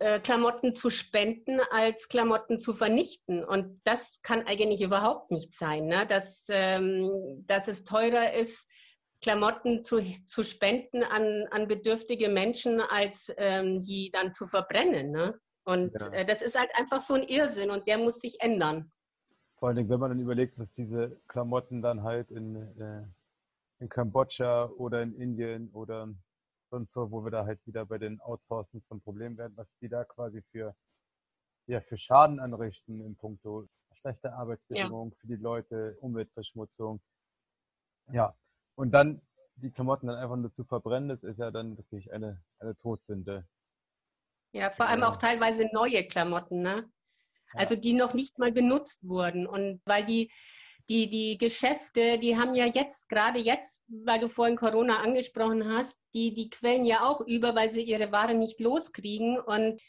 [0.00, 3.44] äh, Klamotten zu spenden, als Klamotten zu vernichten.
[3.44, 6.06] Und das kann eigentlich überhaupt nicht sein, ne?
[6.06, 8.68] dass, ähm, dass es teurer ist,
[9.20, 15.10] Klamotten zu, zu spenden an, an bedürftige Menschen, als ähm, die dann zu verbrennen.
[15.10, 15.38] Ne?
[15.64, 16.12] Und ja.
[16.12, 18.92] äh, das ist halt einfach so ein Irrsinn und der muss sich ändern.
[19.56, 23.02] Vor allem, wenn man dann überlegt, dass diese Klamotten dann halt in, äh,
[23.80, 26.08] in Kambodscha oder in Indien oder
[26.72, 29.88] und so, wo wir da halt wieder bei den Outsourcen von Problemen werden, was die
[29.88, 30.74] da quasi für,
[31.66, 35.16] ja, für Schaden anrichten in puncto schlechte Arbeitsbedingungen ja.
[35.20, 37.00] für die Leute, Umweltverschmutzung.
[38.12, 38.34] Ja,
[38.76, 39.20] und dann
[39.56, 43.46] die Klamotten dann einfach nur zu verbrennen, das ist ja dann wirklich eine, eine Todsünde.
[44.52, 46.90] Ja, vor allem auch teilweise neue Klamotten, ne?
[47.54, 49.46] Also die noch nicht mal benutzt wurden.
[49.46, 50.30] Und weil die,
[50.88, 55.96] die, die Geschäfte, die haben ja jetzt, gerade jetzt, weil du vorhin Corona angesprochen hast,
[56.14, 59.38] die, die quellen ja auch über, weil sie ihre Ware nicht loskriegen.
[59.38, 59.80] Und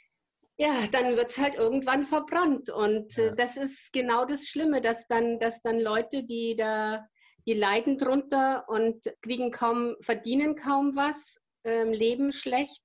[0.57, 2.69] ja, dann wird es halt irgendwann verbrannt.
[2.69, 3.35] Und äh, ja.
[3.35, 7.07] das ist genau das Schlimme, dass dann, dass dann Leute, die da,
[7.47, 12.83] die leiden drunter und kriegen kaum, verdienen kaum was, ähm, leben schlecht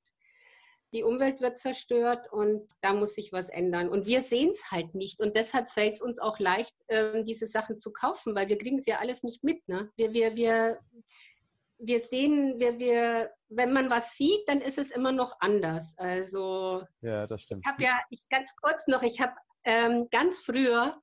[0.95, 3.89] die Umwelt wird zerstört und da muss sich was ändern.
[3.89, 5.21] Und wir sehen es halt nicht.
[5.21, 8.79] Und deshalb fällt es uns auch leicht, ähm, diese Sachen zu kaufen, weil wir kriegen
[8.79, 9.67] es ja alles nicht mit.
[9.69, 9.91] Ne?
[9.97, 10.79] Wir, wir, wir,
[11.79, 15.95] wir sehen, wir, wir, wenn man was sieht, dann ist es immer noch anders.
[15.99, 17.65] Also ja, das stimmt.
[17.65, 19.35] Ich habe ja, ich ganz kurz noch, ich habe
[19.65, 21.01] ähm, ganz früher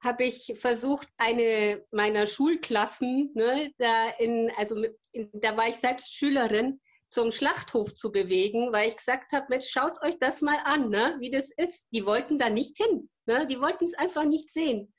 [0.00, 6.14] habe ich versucht, eine meiner Schulklassen, ne, da in, also in, da war ich selbst
[6.14, 6.78] Schülerin,
[7.14, 11.14] zum Schlachthof zu bewegen, weil ich gesagt habe, Mensch, schaut euch das mal an, ne,
[11.20, 11.86] wie das ist.
[11.92, 13.08] Die wollten da nicht hin.
[13.26, 13.46] Ne?
[13.46, 14.92] Die wollten es einfach nicht sehen.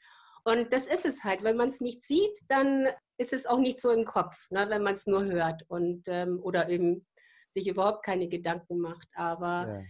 [0.45, 1.43] Und das ist es halt.
[1.43, 2.87] Wenn man es nicht sieht, dann
[3.17, 6.39] ist es auch nicht so im Kopf, ne, wenn man es nur hört und ähm,
[6.41, 7.05] oder eben
[7.49, 9.09] sich überhaupt keine Gedanken macht.
[9.15, 9.83] Aber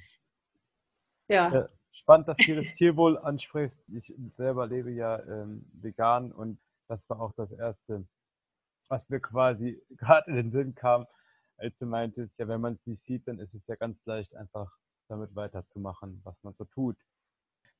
[1.27, 1.53] ja.
[1.53, 1.69] ja.
[1.91, 3.77] Spannend, dass du das Tierwohl ansprichst.
[3.89, 8.03] Ich selber lebe ja ähm, vegan und das war auch das Erste,
[8.87, 11.05] was mir quasi gerade in den Sinn kam,
[11.57, 14.35] als du meintest, ja, wenn man es nicht sieht, dann ist es ja ganz leicht,
[14.35, 14.71] einfach
[15.07, 16.97] damit weiterzumachen, was man so tut.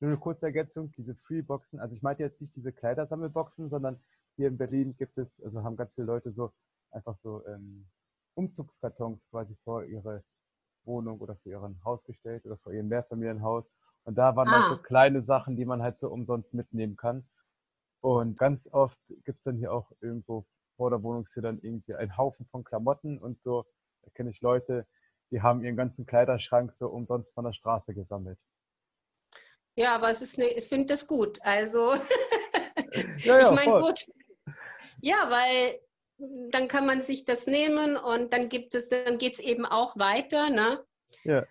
[0.00, 3.98] Nur eine kurze Ergänzung, diese Freeboxen, also ich meinte jetzt nicht diese Kleidersammelboxen, sondern
[4.36, 6.52] hier in Berlin gibt es, also haben ganz viele Leute so
[6.90, 7.88] einfach so ähm,
[8.34, 10.22] Umzugskartons quasi vor ihre
[10.84, 13.64] Wohnung oder für ihren Haus gestellt oder vor ihrem Mehrfamilienhaus.
[14.04, 14.68] Und da waren ah.
[14.68, 17.26] dann so kleine Sachen, die man halt so umsonst mitnehmen kann.
[18.00, 20.46] Und ganz oft gibt es dann hier auch irgendwo
[20.76, 23.64] vor der Wohnungstür dann irgendwie einen Haufen von Klamotten und so.
[24.02, 24.86] Da kenne ich Leute,
[25.30, 28.38] die haben ihren ganzen Kleiderschrank so umsonst von der Straße gesammelt.
[29.74, 31.38] Ja, aber es ist eine, ich finde das gut.
[31.42, 31.94] Also,
[33.18, 34.06] ja, ja, ich meine, gut.
[35.00, 35.80] Ja, weil
[36.50, 39.98] dann kann man sich das nehmen und dann gibt es, dann geht es eben auch
[39.98, 40.84] weiter, ne?
[41.24, 41.44] Ja.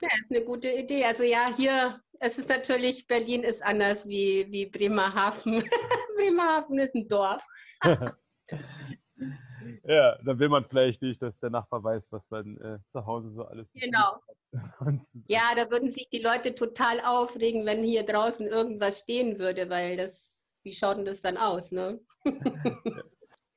[0.00, 1.04] Ja, ist eine gute Idee.
[1.04, 5.64] Also ja, hier, es ist natürlich, Berlin ist anders wie, wie Bremerhaven.
[6.16, 7.44] Bremerhaven ist ein Dorf.
[9.84, 13.30] Ja, da will man vielleicht nicht, dass der Nachbar weiß, was man äh, zu Hause
[13.32, 14.20] so alles Genau.
[15.26, 19.96] ja, da würden sich die Leute total aufregen, wenn hier draußen irgendwas stehen würde, weil
[19.96, 22.00] das, wie schaut denn das dann aus, ne?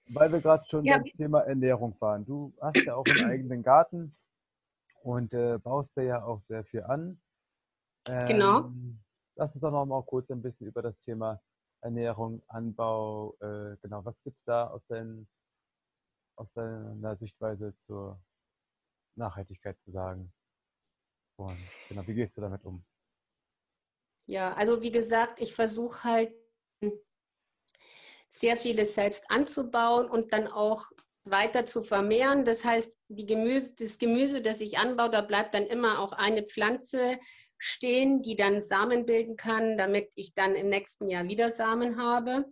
[0.08, 0.98] weil wir gerade schon ja.
[0.98, 2.26] beim Thema Ernährung waren.
[2.26, 4.16] Du hast ja auch einen eigenen Garten
[5.04, 7.22] und äh, baust da ja auch sehr viel an.
[8.08, 8.72] Ähm, genau.
[9.36, 11.40] Lass uns doch noch mal kurz ein bisschen über das Thema
[11.82, 15.28] Ernährung, Anbau, äh, genau, was gibt es da aus, dein,
[16.36, 18.22] aus deiner Sichtweise zur
[19.16, 20.34] Nachhaltigkeit zu sagen?
[21.38, 21.58] Und
[21.88, 22.86] genau, wie gehst du damit um?
[24.26, 26.34] Ja, also wie gesagt, ich versuche halt
[28.30, 30.92] sehr vieles selbst anzubauen und dann auch
[31.24, 32.46] weiter zu vermehren.
[32.46, 37.20] Das heißt, Gemüse, das Gemüse, das ich anbaue, da bleibt dann immer auch eine Pflanze
[37.60, 42.45] stehen, die dann Samen bilden kann, damit ich dann im nächsten Jahr wieder Samen habe.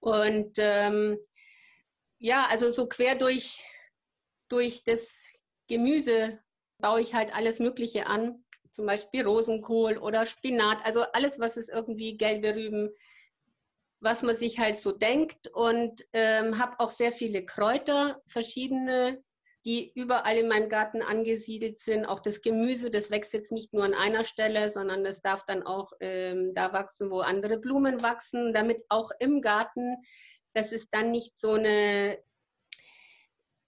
[0.00, 1.16] Und ähm,
[2.18, 3.64] ja, also so quer durch,
[4.48, 5.30] durch das
[5.68, 6.40] Gemüse
[6.78, 11.68] baue ich halt alles Mögliche an, zum Beispiel Rosenkohl oder Spinat, also alles, was es
[11.68, 12.90] irgendwie gelbe Rüben,
[14.00, 19.22] was man sich halt so denkt und ähm, habe auch sehr viele Kräuter, verschiedene,
[19.64, 22.04] die überall in meinem Garten angesiedelt sind.
[22.04, 25.62] Auch das Gemüse, das wächst jetzt nicht nur an einer Stelle, sondern das darf dann
[25.62, 29.96] auch ähm, da wachsen, wo andere Blumen wachsen, damit auch im Garten,
[30.54, 32.18] dass es dann nicht so eine,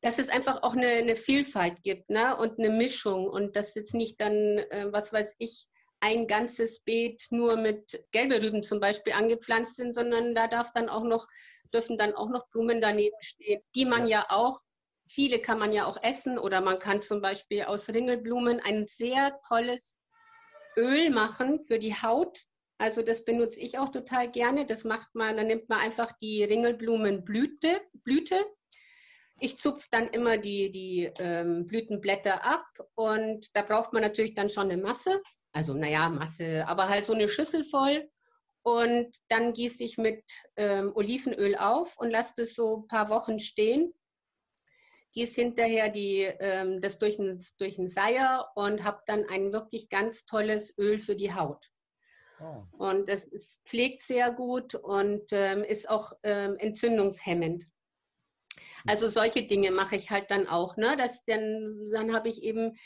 [0.02, 2.36] dass es einfach auch eine, eine Vielfalt gibt ne?
[2.36, 5.68] und eine Mischung und dass jetzt nicht dann, äh, was weiß ich,
[6.00, 10.90] ein ganzes Beet nur mit gelbe Rüben zum Beispiel angepflanzt sind, sondern da darf dann
[10.90, 11.26] auch noch,
[11.72, 14.60] dürfen dann auch noch Blumen daneben stehen, die man ja auch,
[15.14, 19.40] viele kann man ja auch essen oder man kann zum Beispiel aus Ringelblumen ein sehr
[19.46, 19.96] tolles
[20.76, 22.40] Öl machen für die Haut.
[22.78, 24.66] Also das benutze ich auch total gerne.
[24.66, 28.36] Das macht man, dann nimmt man einfach die Ringelblumenblüte, Blüte.
[29.38, 34.50] Ich zupfe dann immer die, die ähm, Blütenblätter ab und da braucht man natürlich dann
[34.50, 35.22] schon eine Masse.
[35.52, 38.08] Also naja, Masse, aber halt so eine Schüssel voll.
[38.62, 40.24] Und dann gieße ich mit
[40.56, 43.92] ähm, Olivenöl auf und lasse das so ein paar Wochen stehen.
[45.14, 50.26] Gieße hinterher die, ähm, das durch einen durch Seier und habe dann ein wirklich ganz
[50.26, 51.70] tolles Öl für die Haut.
[52.40, 52.64] Oh.
[52.76, 57.64] Und es, es, pflegt sehr gut und ähm, ist auch ähm, entzündungshemmend.
[58.86, 60.76] Also solche Dinge mache ich halt dann auch.
[60.76, 60.96] Ne?
[60.98, 62.76] Das, dann dann habe ich eben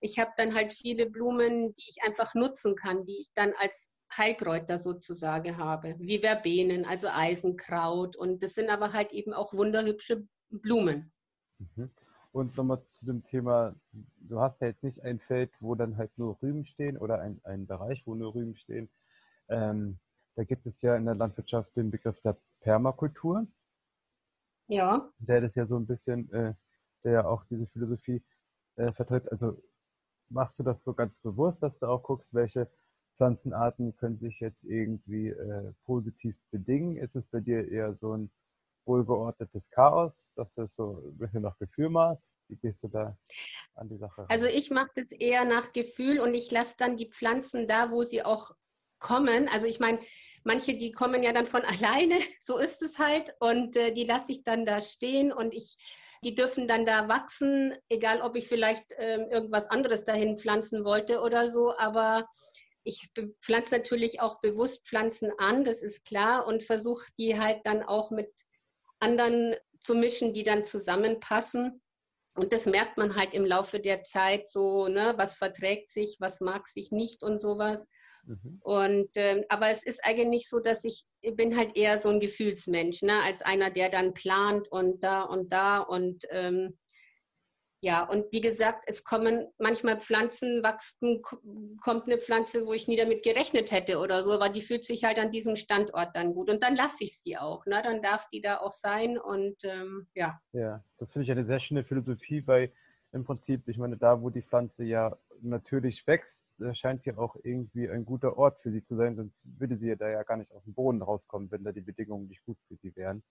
[0.00, 3.88] ich habe dann halt viele Blumen, die ich einfach nutzen kann, die ich dann als
[4.16, 8.16] Heilkräuter sozusagen habe, wie Verbenen, also Eisenkraut.
[8.16, 11.12] Und das sind aber halt eben auch wunderhübsche Blumen.
[11.58, 11.90] Mhm.
[12.32, 16.16] Und nochmal zu dem Thema, du hast ja jetzt nicht ein Feld, wo dann halt
[16.18, 18.88] nur Rüben stehen oder ein, ein Bereich, wo nur Rüben stehen.
[19.48, 19.98] Ähm,
[20.36, 23.46] da gibt es ja in der Landwirtschaft den Begriff der Permakultur.
[24.68, 25.10] Ja.
[25.18, 26.54] Der das ja so ein bisschen, äh,
[27.02, 28.22] der ja auch diese Philosophie
[28.76, 29.30] äh, vertritt.
[29.32, 29.60] Also
[30.28, 32.70] machst du das so ganz bewusst, dass du auch guckst, welche
[33.16, 36.96] Pflanzenarten können sich jetzt irgendwie äh, positiv bedingen?
[36.96, 38.30] Ist es bei dir eher so ein
[38.88, 42.36] wohlgeordnetes Chaos, dass du es so ein bisschen nach Gefühl machst?
[42.48, 43.16] Wie gehst du da
[43.74, 44.26] an die Sache?
[44.28, 48.02] Also ich mache das eher nach Gefühl und ich lasse dann die Pflanzen da, wo
[48.02, 48.52] sie auch
[48.98, 49.48] kommen.
[49.48, 50.00] Also ich meine,
[50.42, 53.34] manche, die kommen ja dann von alleine, so ist es halt.
[53.38, 55.76] Und äh, die lasse ich dann da stehen und ich
[56.24, 61.20] die dürfen dann da wachsen, egal ob ich vielleicht ähm, irgendwas anderes dahin pflanzen wollte
[61.20, 61.76] oder so.
[61.76, 62.28] Aber
[62.82, 63.10] ich
[63.40, 68.10] pflanze natürlich auch bewusst Pflanzen an, das ist klar, und versuche die halt dann auch
[68.10, 68.32] mit
[69.00, 71.80] anderen zu mischen, die dann zusammenpassen.
[72.34, 76.40] Und das merkt man halt im Laufe der Zeit so, ne, was verträgt sich, was
[76.40, 77.88] mag sich nicht und sowas.
[78.24, 78.58] Mhm.
[78.62, 82.20] Und ähm, aber es ist eigentlich so, dass ich, ich bin halt eher so ein
[82.20, 86.78] Gefühlsmensch, ne, als einer, der dann plant und da und da und ähm,
[87.80, 91.22] ja, und wie gesagt, es kommen manchmal Pflanzen, wachsen,
[91.80, 95.04] kommt eine Pflanze, wo ich nie damit gerechnet hätte oder so, aber die fühlt sich
[95.04, 96.50] halt an diesem Standort dann gut.
[96.50, 97.66] Und dann lasse ich sie auch.
[97.66, 97.80] Ne?
[97.84, 100.40] Dann darf die da auch sein und ähm, ja.
[100.52, 102.72] Ja, das finde ich eine sehr schöne Philosophie, weil
[103.12, 107.88] im Prinzip, ich meine, da, wo die Pflanze ja natürlich wächst, scheint ja auch irgendwie
[107.88, 110.52] ein guter Ort für sie zu sein, sonst würde sie ja da ja gar nicht
[110.52, 113.22] aus dem Boden rauskommen, wenn da die Bedingungen nicht gut für sie wären.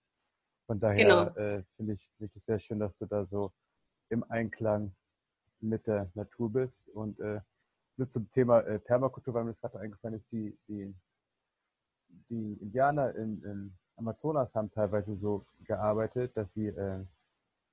[0.68, 1.24] Von daher genau.
[1.36, 3.52] äh, finde ich, find ich sehr schön, dass du da so
[4.10, 4.94] im Einklang
[5.60, 6.90] mit der Natur bist.
[6.90, 7.42] Und äh,
[7.98, 10.94] nur zum Thema äh, Permakultur, weil mir das gerade eingefallen ist, die, die,
[12.30, 17.04] die Indianer in, in Amazonas haben teilweise so gearbeitet, dass sie, äh,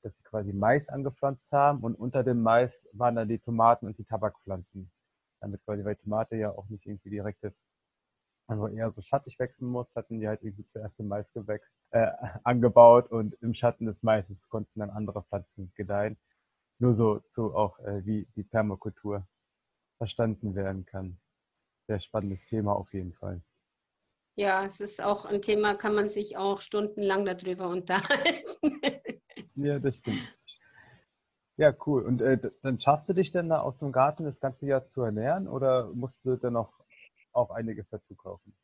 [0.02, 3.98] dass sie quasi Mais angepflanzt haben und unter dem Mais waren dann die Tomaten und
[3.98, 4.90] die Tabakpflanzen.
[5.40, 7.62] Damit quasi, weil Tomate ja auch nicht irgendwie direktes,
[8.46, 12.10] also eher so schattig wachsen muss, hatten die halt irgendwie zuerst im Maisgewächs äh,
[12.44, 16.16] angebaut und im Schatten des Maises konnten dann andere Pflanzen gedeihen.
[16.78, 19.26] Nur so, so auch äh, wie die Permakultur
[19.98, 21.18] verstanden werden kann.
[21.86, 23.42] Sehr spannendes Thema auf jeden Fall.
[24.36, 28.80] Ja, es ist auch ein Thema, kann man sich auch stundenlang darüber unterhalten.
[29.54, 30.28] ja, das stimmt.
[31.56, 32.02] Ja, cool.
[32.02, 35.02] Und äh, dann schaffst du dich denn da aus dem Garten das ganze Jahr zu
[35.02, 36.83] ernähren oder musst du dann noch
[37.34, 38.56] auch einiges dazu kaufen?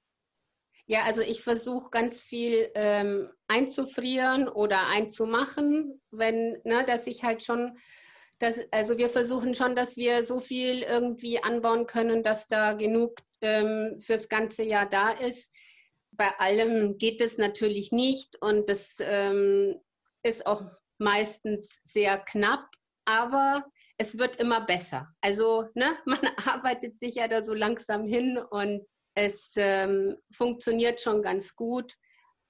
[0.87, 7.45] Ja, also ich versuche ganz viel ähm, einzufrieren oder einzumachen, wenn, ne, dass ich halt
[7.45, 7.79] schon,
[8.41, 13.19] dass, also wir versuchen schon, dass wir so viel irgendwie anbauen können, dass da genug
[13.41, 15.55] ähm, fürs ganze Jahr da ist.
[16.11, 19.81] Bei allem geht es natürlich nicht und das ähm,
[20.25, 20.65] ist auch
[20.99, 22.67] meistens sehr knapp,
[23.05, 23.65] aber
[24.01, 25.15] es wird immer besser.
[25.21, 31.23] Also ne, man arbeitet sich ja da so langsam hin und es ähm, funktioniert schon
[31.23, 31.95] ganz gut.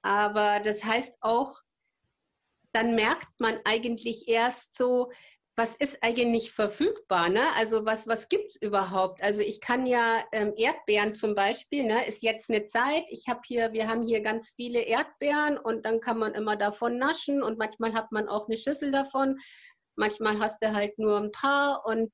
[0.02, 1.60] Aber das heißt auch,
[2.72, 5.10] dann merkt man eigentlich erst so,
[5.56, 7.28] was ist eigentlich verfügbar?
[7.28, 7.42] Ne?
[7.56, 9.20] Also was, was gibt es überhaupt?
[9.20, 13.04] Also ich kann ja ähm, Erdbeeren zum Beispiel, ne, ist jetzt eine Zeit.
[13.10, 16.96] Ich habe hier, wir haben hier ganz viele Erdbeeren und dann kann man immer davon
[16.96, 19.38] naschen und manchmal hat man auch eine Schüssel davon.
[20.00, 22.10] Manchmal hast du halt nur ein paar und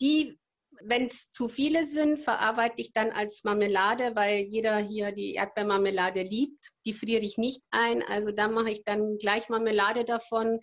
[0.00, 0.38] die
[0.82, 6.22] wenn es zu viele sind, verarbeite ich dann als Marmelade, weil jeder hier die Erdbeermarmelade
[6.22, 6.68] liebt.
[6.86, 8.02] Die friere ich nicht ein.
[8.02, 10.60] Also da mache ich dann gleich Marmelade davon.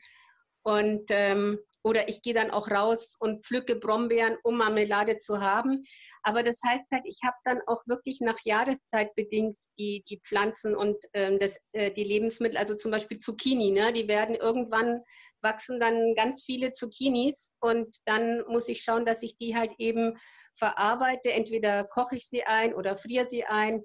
[0.64, 5.84] Und ähm, oder ich gehe dann auch raus und pflücke Brombeeren, um Marmelade zu haben.
[6.24, 10.76] Aber das heißt halt, ich habe dann auch wirklich nach Jahreszeit bedingt die, die Pflanzen
[10.76, 13.94] und ähm, das, äh, die Lebensmittel, also zum Beispiel Zucchini, ne?
[13.94, 15.02] die werden irgendwann,
[15.42, 20.18] wachsen dann ganz viele Zucchinis und dann muss ich schauen, dass ich die halt eben
[20.56, 21.34] verarbeite.
[21.34, 23.84] Entweder koche ich sie ein oder friere sie ein.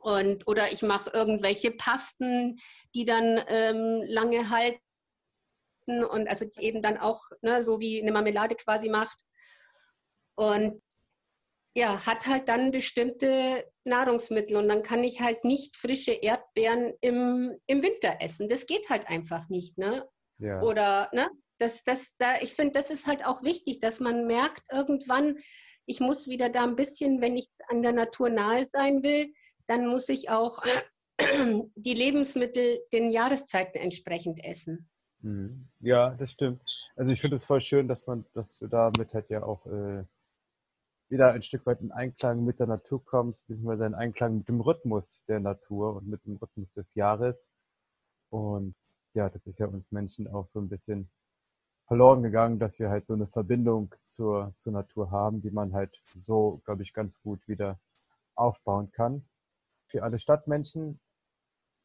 [0.00, 2.56] Und, oder ich mache irgendwelche Pasten,
[2.94, 4.80] die dann ähm, lange halten
[5.86, 9.18] und also eben dann auch ne, so wie eine Marmelade quasi macht.
[10.34, 10.82] Und
[11.74, 17.58] ja, hat halt dann bestimmte Nahrungsmittel und dann kann ich halt nicht frische Erdbeeren im,
[17.66, 18.48] im Winter essen.
[18.48, 20.08] Das geht halt einfach nicht, ne?
[20.38, 20.62] Ja.
[20.62, 21.28] Oder, ne?
[21.58, 25.38] Das, das, da, ich finde, das ist halt auch wichtig, dass man merkt irgendwann,
[25.86, 29.32] ich muss wieder da ein bisschen, wenn ich an der Natur nahe sein will,
[29.66, 30.62] dann muss ich auch
[31.18, 34.88] die Lebensmittel den Jahreszeiten entsprechend essen.
[35.22, 35.68] Mhm.
[35.80, 36.62] Ja, das stimmt.
[36.96, 40.04] Also ich finde es voll schön, dass man, dass du damit halt ja auch äh,
[41.08, 44.60] wieder ein Stück weit in Einklang mit der Natur kommst, beziehungsweise in Einklang mit dem
[44.60, 47.50] Rhythmus der Natur und mit dem Rhythmus des Jahres.
[48.30, 48.74] Und
[49.14, 51.10] ja, das ist ja uns Menschen auch so ein bisschen
[51.86, 55.94] verloren gegangen, dass wir halt so eine Verbindung zur, zur Natur haben, die man halt
[56.16, 57.78] so, glaube ich, ganz gut wieder
[58.34, 59.24] aufbauen kann.
[59.88, 60.18] Für alle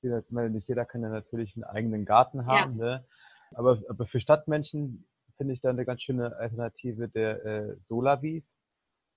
[0.02, 2.86] Stadtmenchen nicht jeder kann ja natürlich einen eigenen Garten haben, ja.
[2.86, 3.06] ne?
[3.54, 5.06] aber, aber für Stadtmenschen
[5.38, 8.60] finde ich da eine ganz schöne Alternative der äh, Solavis.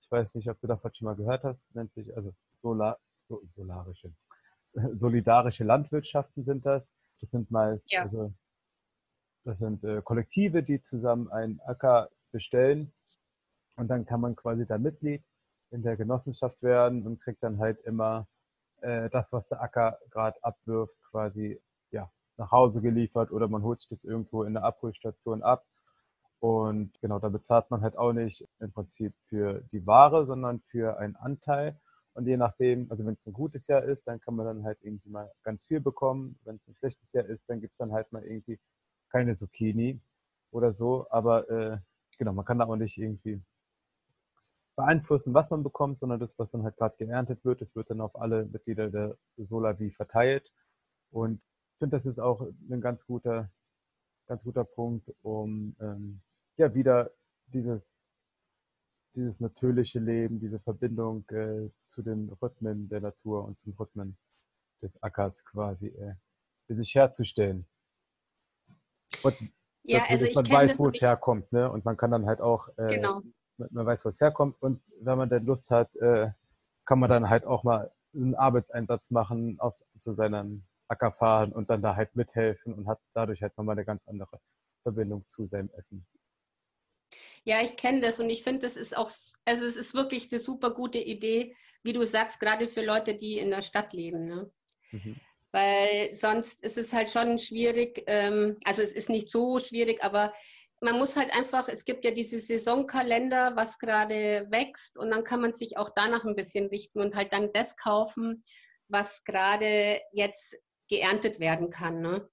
[0.01, 3.41] Ich weiß nicht, ob du davon schon mal gehört hast, nennt sich also Solar, so,
[3.55, 4.11] solarische,
[4.99, 6.95] solidarische Landwirtschaften sind das.
[7.21, 8.03] Das sind meist, ja.
[8.03, 8.33] also,
[9.43, 12.91] das sind äh, Kollektive, die zusammen einen Acker bestellen
[13.75, 15.23] und dann kann man quasi da Mitglied
[15.71, 18.27] in der Genossenschaft werden und kriegt dann halt immer
[18.85, 21.59] äh, das, was der Acker gerade abwirft, quasi
[21.91, 25.65] ja, nach Hause geliefert oder man holt sich das irgendwo in der Abholstation ab.
[26.39, 30.97] Und genau, da bezahlt man halt auch nicht im Prinzip für die Ware, sondern für
[30.99, 31.79] einen Anteil.
[32.13, 34.77] Und je nachdem, also wenn es ein gutes Jahr ist, dann kann man dann halt
[34.81, 36.37] irgendwie mal ganz viel bekommen.
[36.43, 38.59] Wenn es ein schlechtes Jahr ist, dann gibt es dann halt mal irgendwie
[39.09, 39.99] keine Zucchini
[40.51, 41.07] oder so.
[41.09, 41.77] Aber äh,
[42.17, 43.41] genau, man kann da auch nicht irgendwie
[44.75, 48.01] beeinflussen, was man bekommt, sondern das, was dann halt gerade geerntet wird, das wird dann
[48.01, 50.51] auf alle Mitglieder der Solavi verteilt.
[51.11, 51.41] Und
[51.73, 53.49] ich finde, das ist auch ein ganz guter,
[54.27, 56.21] ganz guter Punkt, um ähm,
[56.57, 57.11] ja wieder
[57.47, 57.89] dieses,
[59.15, 64.17] dieses natürliche Leben, diese Verbindung äh, zu den Rhythmen der Natur und zum Rhythmen
[64.81, 66.15] des Ackers quasi äh,
[66.67, 67.65] für sich herzustellen.
[69.23, 69.35] Und
[69.83, 71.71] ja, also man weiß, wo es herkommt, ne?
[71.71, 73.21] Und man kann dann halt auch äh, genau
[73.57, 76.29] man weiß, wo es herkommt und wenn man dann Lust hat, äh,
[76.85, 81.69] kann man dann halt auch mal einen Arbeitseinsatz machen auf zu seinem Acker fahren und
[81.69, 84.39] dann da halt mithelfen und hat dadurch halt nochmal eine ganz andere
[84.83, 86.05] Verbindung zu seinem Essen.
[87.43, 89.09] Ja, ich kenne das und ich finde, das ist auch,
[89.45, 93.37] also es ist wirklich eine super gute Idee, wie du sagst, gerade für Leute, die
[93.37, 94.25] in der Stadt leben.
[94.25, 94.51] Ne?
[94.91, 95.15] Mhm.
[95.51, 100.33] Weil sonst ist es halt schon schwierig, ähm, also es ist nicht so schwierig, aber
[100.85, 105.41] man muss halt einfach, es gibt ja diese Saisonkalender, was gerade wächst und dann kann
[105.41, 108.43] man sich auch danach ein bisschen richten und halt dann das kaufen,
[108.87, 110.57] was gerade jetzt
[110.87, 112.01] geerntet werden kann.
[112.01, 112.29] Ne?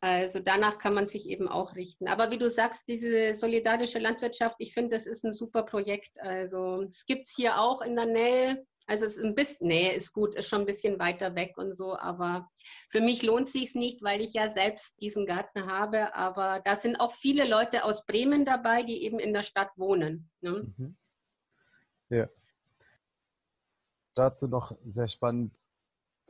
[0.00, 2.06] Also danach kann man sich eben auch richten.
[2.06, 6.20] Aber wie du sagst, diese solidarische Landwirtschaft, ich finde, das ist ein super Projekt.
[6.20, 8.64] Also es gibt es hier auch in der Nähe.
[8.88, 11.76] Also es ist ein bisschen, nee, ist gut, ist schon ein bisschen weiter weg und
[11.76, 12.48] so, aber
[12.88, 16.14] für mich lohnt sich nicht, weil ich ja selbst diesen Garten habe.
[16.14, 20.30] Aber da sind auch viele Leute aus Bremen dabei, die eben in der Stadt wohnen.
[20.40, 20.72] Ne?
[20.78, 20.96] Mhm.
[22.08, 22.28] Ja.
[24.14, 25.54] Dazu noch sehr spannend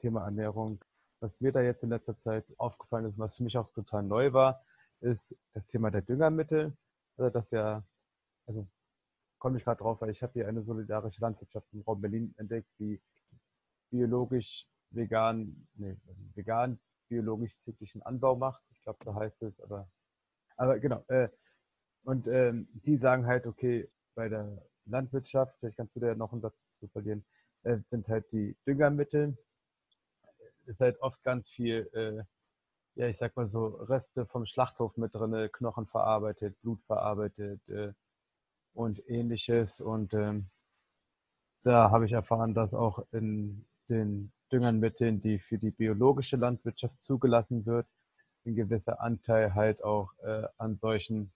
[0.01, 0.85] Thema Ernährung.
[1.21, 4.33] Was mir da jetzt in letzter Zeit aufgefallen ist, was für mich auch total neu
[4.33, 4.65] war,
[5.01, 6.77] ist das Thema der Düngermittel.
[7.17, 7.85] Also das ja,
[8.47, 8.67] also
[9.39, 12.68] komme ich gerade drauf, weil ich habe hier eine solidarische Landwirtschaft im Raum Berlin entdeckt,
[12.78, 13.01] die
[13.91, 15.97] biologisch vegan, nee,
[16.34, 16.78] vegan,
[17.09, 18.62] biologisch zyklischen Anbau macht.
[18.70, 19.89] Ich glaube, so heißt es, aber,
[20.57, 21.05] aber genau.
[21.09, 21.28] Äh,
[22.05, 26.41] und ähm, die sagen halt, okay, bei der Landwirtschaft, vielleicht kannst du da noch einen
[26.41, 27.24] Satz zu verlieren,
[27.62, 29.36] äh, sind halt die Düngermittel,
[30.66, 32.22] ist halt oft ganz viel, äh,
[32.95, 37.93] ja, ich sag mal so, Reste vom Schlachthof mit drin, Knochen verarbeitet, Blut verarbeitet, äh,
[38.79, 39.81] und ähnliches.
[39.81, 40.47] Und ähm,
[41.64, 47.66] da habe ich erfahren, dass auch in den Düngermitteln, die für die biologische Landwirtschaft zugelassen
[47.66, 47.87] wird,
[48.47, 51.33] ein gewisser Anteil halt auch äh, an solchen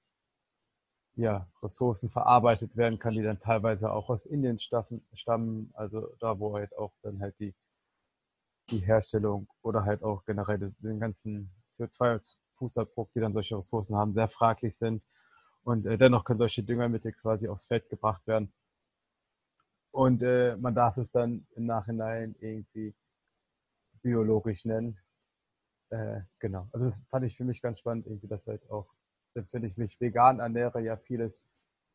[1.17, 6.55] ja, Ressourcen verarbeitet werden kann, die dann teilweise auch aus Indien stammen, also da, wo
[6.55, 7.55] halt auch dann halt die,
[8.71, 14.29] die Herstellung oder halt auch generell den ganzen CO2-Fußabdruck, die dann solche Ressourcen haben, sehr
[14.29, 15.05] fraglich sind.
[15.65, 18.53] Und äh, dennoch können solche Düngermittel quasi aufs Feld gebracht werden.
[19.93, 22.95] Und äh, man darf es dann im Nachhinein irgendwie
[24.03, 24.99] biologisch nennen.
[25.91, 26.69] Äh, genau.
[26.73, 28.89] Also das fand ich für mich ganz spannend, irgendwie, dass halt auch,
[29.35, 31.33] selbst wenn ich mich vegan ernähre, ja vieles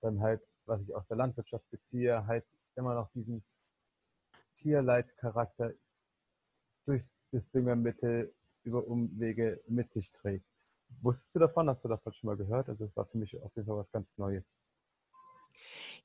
[0.01, 2.45] dann halt, was ich aus der Landwirtschaft beziehe, halt
[2.75, 3.43] immer noch diesen
[4.57, 5.73] Tierleidcharakter
[6.85, 10.45] durch das Düngermittel über Umwege mit sich trägt.
[11.01, 11.69] Wusstest du davon?
[11.69, 12.69] Hast du davon schon mal gehört?
[12.69, 14.45] Also es war für mich auf jeden Fall was ganz Neues.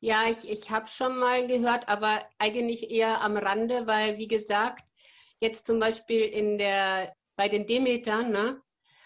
[0.00, 4.84] Ja, ich, ich habe schon mal gehört, aber eigentlich eher am Rande, weil wie gesagt,
[5.40, 8.62] jetzt zum Beispiel in der, bei den Demetern, ne,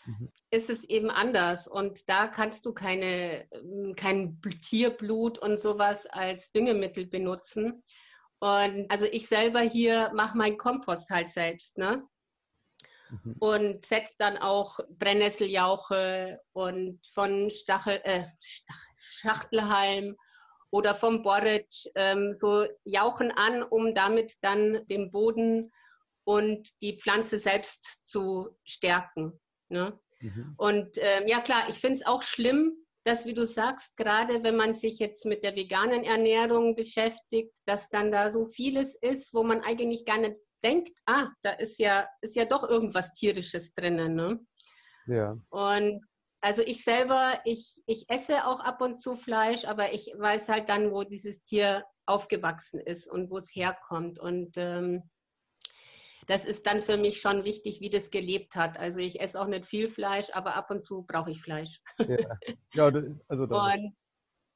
[0.07, 0.33] mhm.
[0.51, 1.69] ist es eben anders.
[1.69, 3.49] Und da kannst du keine,
[3.97, 7.83] kein Tierblut und sowas als Düngemittel benutzen.
[8.39, 12.07] Und also ich selber hier mache meinen Kompost halt selbst, ne?
[13.11, 13.37] Mhm.
[13.39, 18.25] und setzt dann auch Brennnesseljauche und von Stachel, äh,
[18.99, 20.17] Schachtelhalm
[20.71, 25.73] oder vom Borretsch ähm, so Jauchen an, um damit dann den Boden
[26.25, 29.41] und die Pflanze selbst zu stärken.
[29.69, 29.99] Ne?
[30.21, 30.55] Mhm.
[30.57, 34.57] Und ähm, ja klar, ich finde es auch schlimm, dass, wie du sagst, gerade wenn
[34.57, 39.45] man sich jetzt mit der veganen Ernährung beschäftigt, dass dann da so vieles ist, wo
[39.45, 40.37] man eigentlich gar nicht
[40.67, 44.15] denkt, ah, da ist ja, ist ja doch irgendwas Tierisches drinnen.
[44.15, 44.41] Ne?
[45.07, 45.37] Ja.
[45.51, 46.05] Und
[46.41, 50.69] also ich selber, ich, ich esse auch ab und zu Fleisch, aber ich weiß halt
[50.69, 54.19] dann, wo dieses Tier aufgewachsen ist und wo es herkommt.
[54.19, 55.03] Und ähm,
[56.27, 58.79] das ist dann für mich schon wichtig, wie das gelebt hat.
[58.79, 61.81] Also ich esse auch nicht viel Fleisch, aber ab und zu brauche ich Fleisch.
[61.99, 62.39] Ja,
[62.75, 63.97] ja das ist, also das und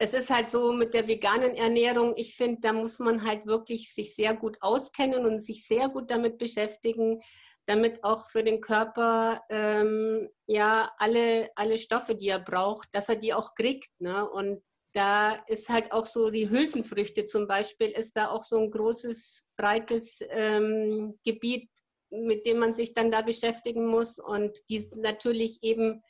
[0.02, 3.92] es ist halt so mit der veganen Ernährung, ich finde, da muss man halt wirklich
[3.92, 7.20] sich sehr gut auskennen und sich sehr gut damit beschäftigen,
[7.66, 13.16] damit auch für den Körper ähm, ja alle, alle Stoffe, die er braucht, dass er
[13.16, 13.90] die auch kriegt.
[14.00, 14.28] Ne?
[14.30, 14.62] Und
[14.94, 19.46] da ist halt auch so die Hülsenfrüchte zum Beispiel, ist da auch so ein großes,
[19.58, 21.68] breites ähm, Gebiet,
[22.08, 26.02] mit dem man sich dann da beschäftigen muss und die natürlich eben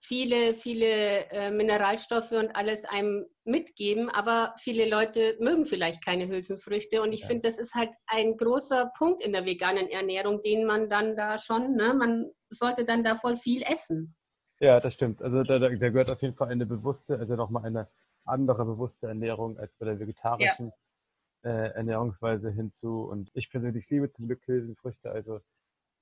[0.00, 7.02] viele, viele äh, Mineralstoffe und alles einem mitgeben, aber viele Leute mögen vielleicht keine Hülsenfrüchte
[7.02, 7.26] und ich ja.
[7.28, 11.38] finde, das ist halt ein großer Punkt in der veganen Ernährung, den man dann da
[11.38, 14.16] schon, ne, man sollte dann da voll viel essen.
[14.60, 15.22] Ja, das stimmt.
[15.22, 17.88] Also da, da gehört auf jeden Fall eine bewusste, also nochmal eine
[18.24, 20.72] andere bewusste Ernährung als bei der vegetarischen
[21.44, 21.50] ja.
[21.50, 23.02] äh, Ernährungsweise hinzu.
[23.04, 25.40] Und ich persönlich liebe zum Glück Hülsenfrüchte, also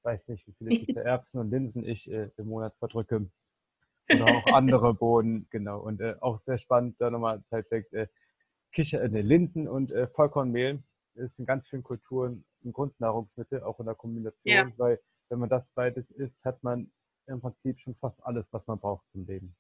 [0.03, 0.69] weiß nicht, wie viele
[1.05, 3.31] Erbsen und Linsen ich äh, im Monat verdrücke.
[4.11, 5.81] Oder auch andere Bohnen, genau.
[5.81, 8.07] Und äh, auch sehr spannend, da nochmal Zeit weg, äh,
[8.73, 10.83] Kicher, äh, Linsen und äh, Vollkornmehl
[11.15, 14.71] ist in ganz vielen Kulturen ein Grundnahrungsmittel, auch in der Kombination, ja.
[14.77, 16.91] weil wenn man das beides isst, hat man
[17.27, 19.55] im Prinzip schon fast alles, was man braucht zum Leben.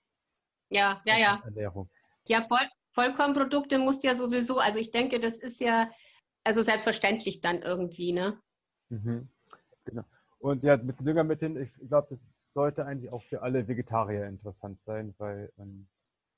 [0.71, 1.43] Ja, ja, ja.
[1.45, 1.91] Ernährung.
[2.27, 5.91] Ja, Voll Vollkornprodukte musst ja sowieso, also ich denke, das ist ja
[6.45, 8.41] also selbstverständlich dann irgendwie, ne?
[8.89, 9.29] Mhm.
[9.85, 10.05] Genau.
[10.39, 12.21] Und ja, mit Düngermitteln, ich glaube, das
[12.59, 15.87] sollte eigentlich auch für alle Vegetarier interessant sein, weil, ähm,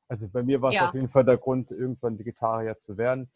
[0.06, 0.88] also bei mir war es ja.
[0.88, 3.30] auf jeden Fall der Grund, irgendwann Vegetarier zu werden.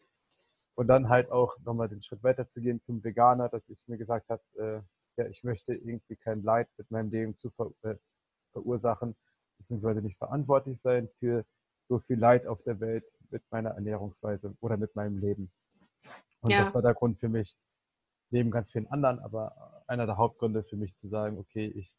[0.75, 3.97] Und dann halt auch nochmal den Schritt weiter zu gehen zum Veganer, dass ich mir
[3.97, 4.81] gesagt habe, äh,
[5.19, 7.95] ja, ich möchte irgendwie kein Leid mit meinem Leben zu ver äh,
[8.51, 9.15] verursachen,
[9.57, 11.43] beziehungsweise nicht verantwortlich sein für
[11.87, 15.51] so viel Leid auf der Welt mit meiner Ernährungsweise oder mit meinem Leben.
[16.41, 16.65] Und ja.
[16.65, 17.57] das war der Grund für mich,
[18.29, 21.95] neben ganz vielen anderen, aber einer der Hauptgründe für mich zu sagen, okay, ich,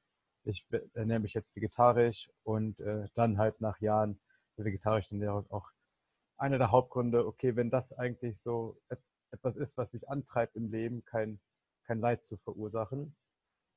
[0.46, 4.20] ich ernähre mich jetzt vegetarisch und äh, dann halt nach Jahren
[4.56, 5.70] der vegetarischen Ernährung auch
[6.38, 8.78] einer der Hauptgründe, okay, wenn das eigentlich so
[9.30, 11.40] etwas ist, was mich antreibt im Leben, kein,
[11.86, 13.16] kein Leid zu verursachen,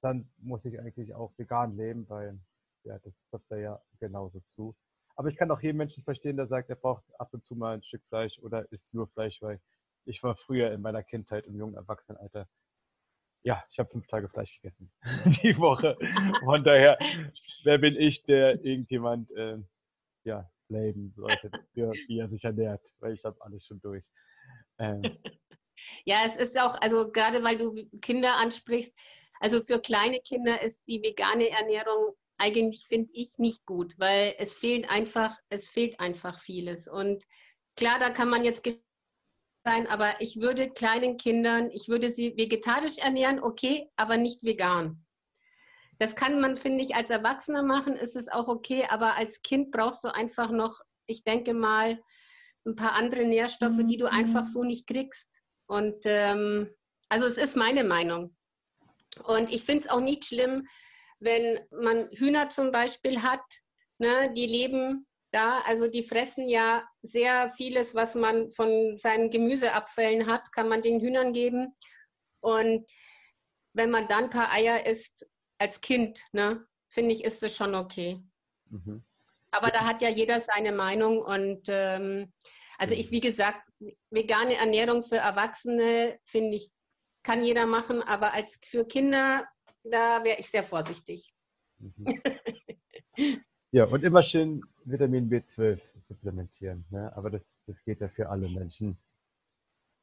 [0.02, 2.40] dann muss ich eigentlich auch vegan leben, weil
[2.84, 4.76] ja, das trifft da ja genauso zu.
[5.16, 7.76] Aber ich kann auch jeden Menschen verstehen, der sagt, er braucht ab und zu mal
[7.76, 9.60] ein Stück Fleisch oder isst nur Fleisch, weil
[10.06, 12.48] ich war früher in meiner Kindheit im jungen Erwachsenenalter.
[13.44, 14.92] Ja, ich habe fünf Tage Fleisch gegessen
[15.44, 15.98] die Woche.
[16.44, 16.98] Von daher,
[17.64, 19.58] wer bin ich, der irgendjemand äh,
[20.26, 24.06] ja, leben sollte, für, wie er sich ernährt, weil ich habe alles schon durch.
[24.78, 25.02] Ähm.
[26.04, 28.94] Ja, es ist auch, also gerade weil du Kinder ansprichst,
[29.40, 34.56] also für kleine Kinder ist die vegane Ernährung eigentlich finde ich nicht gut, weil es
[34.56, 36.88] fehlt einfach, es fehlt einfach vieles.
[36.88, 37.24] Und
[37.76, 38.64] klar, da kann man jetzt
[39.70, 45.06] sein, aber ich würde kleinen Kindern, ich würde sie vegetarisch ernähren, okay, aber nicht vegan.
[46.00, 49.70] Das kann man, finde ich, als Erwachsener machen, ist es auch okay, aber als Kind
[49.70, 52.02] brauchst du einfach noch, ich denke mal,
[52.66, 55.44] ein paar andere Nährstoffe, die du einfach so nicht kriegst.
[55.68, 56.72] Und ähm,
[57.08, 58.36] also es ist meine Meinung.
[59.24, 60.68] Und ich finde es auch nicht schlimm,
[61.20, 63.46] wenn man Hühner zum Beispiel hat,
[64.00, 70.28] ne, die leben da, also die fressen ja sehr vieles, was man von seinen Gemüseabfällen
[70.28, 71.76] hat, kann man den Hühnern geben.
[72.42, 72.90] Und
[73.74, 77.76] wenn man dann ein paar Eier isst als Kind, ne, finde ich, ist es schon
[77.76, 78.22] okay.
[78.70, 79.04] Mhm.
[79.52, 82.34] Aber da hat ja jeder seine Meinung und ähm,
[82.78, 83.68] also ich, wie gesagt,
[84.10, 86.72] vegane Ernährung für Erwachsene finde ich,
[87.24, 89.48] kann jeder machen, aber als für Kinder
[89.84, 91.34] da wäre ich sehr vorsichtig.
[91.78, 92.22] Mhm.
[93.72, 96.86] ja, und immer schön Vitamin B12 supplementieren.
[96.90, 97.12] Ne?
[97.16, 98.98] Aber das, das geht ja für alle Menschen.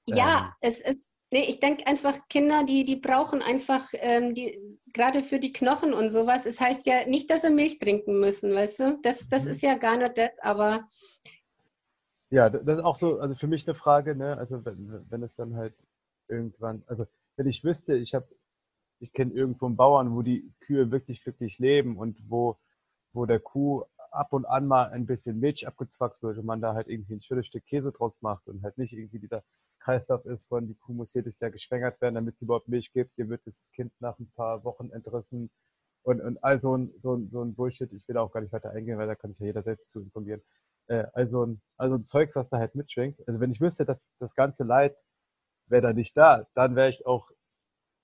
[0.09, 4.61] Ja, ähm, es ist, nee, ich denke einfach, Kinder, die, die brauchen einfach, ähm, die,
[4.93, 8.55] gerade für die Knochen und sowas, es heißt ja nicht, dass sie Milch trinken müssen,
[8.55, 8.99] weißt du?
[9.03, 9.51] Das, das mhm.
[9.51, 10.89] ist ja gar nicht das, aber.
[12.31, 14.37] Ja, das ist auch so, also für mich eine Frage, ne?
[14.37, 15.75] Also wenn, wenn es dann halt
[16.29, 17.07] irgendwann, also
[17.37, 18.29] wenn ich wüsste, ich habe
[18.99, 22.57] ich kenne irgendwo einen Bauern, wo die Kühe wirklich glücklich leben und wo,
[23.13, 23.85] wo der Kuh
[24.17, 27.23] ab und an mal ein bisschen Milch abgezwackt wird und man da halt irgendwie ein
[27.23, 29.45] schönes Stück Käse draus macht und halt nicht irgendwie dieser
[29.81, 33.17] Kreislauf ist von, die Kuh muss jedes Jahr geschwängert werden, damit sie überhaupt Milch gibt,
[33.19, 35.51] ihr wird das Kind nach ein paar Wochen entrissen
[36.03, 38.53] und, und all so ein, so, ein, so ein Bullshit, ich will auch gar nicht
[38.53, 40.43] weiter eingehen, weil da kann sich ja jeder selbst zu informieren.
[40.89, 43.21] Äh, also, ein, also ein Zeugs, was da halt mitschwingt.
[43.27, 44.97] Also wenn ich wüsste, dass das ganze Leid
[45.67, 47.31] wäre da nicht da, dann wäre ich auch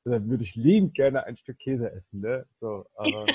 [0.04, 2.44] dann würde ich liebend gerne ein Stück Käse essen, ne?
[2.58, 3.26] So, aber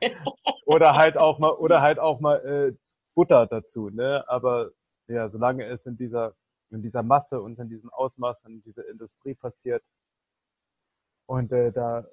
[0.74, 2.76] oder halt auch mal, oder halt auch mal äh,
[3.14, 4.24] Butter dazu, ne?
[4.28, 4.70] Aber
[5.08, 6.34] ja, solange es in dieser,
[6.70, 9.82] in dieser Masse und in diesem Ausmaß in dieser Industrie passiert,
[11.26, 12.04] und äh, da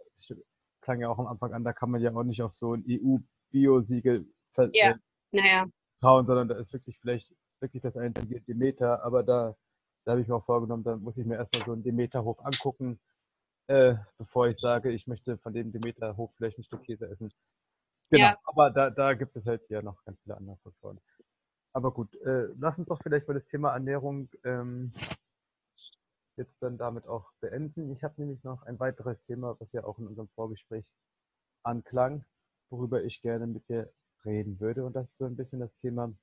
[0.82, 2.84] klang ja auch am Anfang an, da kann man ja auch nicht auf so ein
[2.88, 4.28] EU-Bio-Siegel
[4.74, 4.96] ja.
[5.32, 5.66] naja.
[6.02, 9.56] trauen, sondern da ist wirklich vielleicht wirklich das einzige Demeter, aber da
[10.06, 12.98] da habe ich mir auch vorgenommen, da muss ich mir erstmal so einen Demeterhof angucken
[13.68, 17.32] äh, bevor ich sage, ich möchte von dem Demeter Hochflächen ein Stück Käse essen.
[18.10, 18.40] Genau, Ja.
[18.44, 21.00] aber da, da gibt es halt ja noch ganz viele andere Faktoren.
[21.74, 24.94] Aber gut, äh, lass uns doch vielleicht mal das Thema Ernährung ähm,
[26.38, 27.92] jetzt dann damit auch beenden.
[27.92, 30.92] Ich habe nämlich noch ein weiteres Thema, was ja auch in unserem Vorgespräch
[31.64, 32.26] anklang,
[32.70, 33.92] worüber ich gerne mit dir
[34.26, 34.86] reden würde.
[34.86, 36.14] Und das ist so ein bisschen das Thema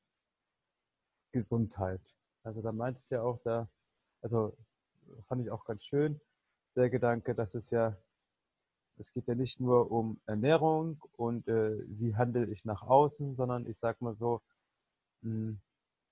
[1.32, 2.00] Gesundheit.
[2.44, 3.68] Also da meintest du ja auch da,
[4.22, 4.56] also
[5.28, 6.20] fand ich auch ganz schön,
[6.76, 7.96] der Gedanke, dass es ja,
[8.98, 13.66] es geht ja nicht nur um Ernährung und äh, wie handle ich nach außen, sondern
[13.66, 14.40] ich sag mal so,
[15.22, 15.56] mh,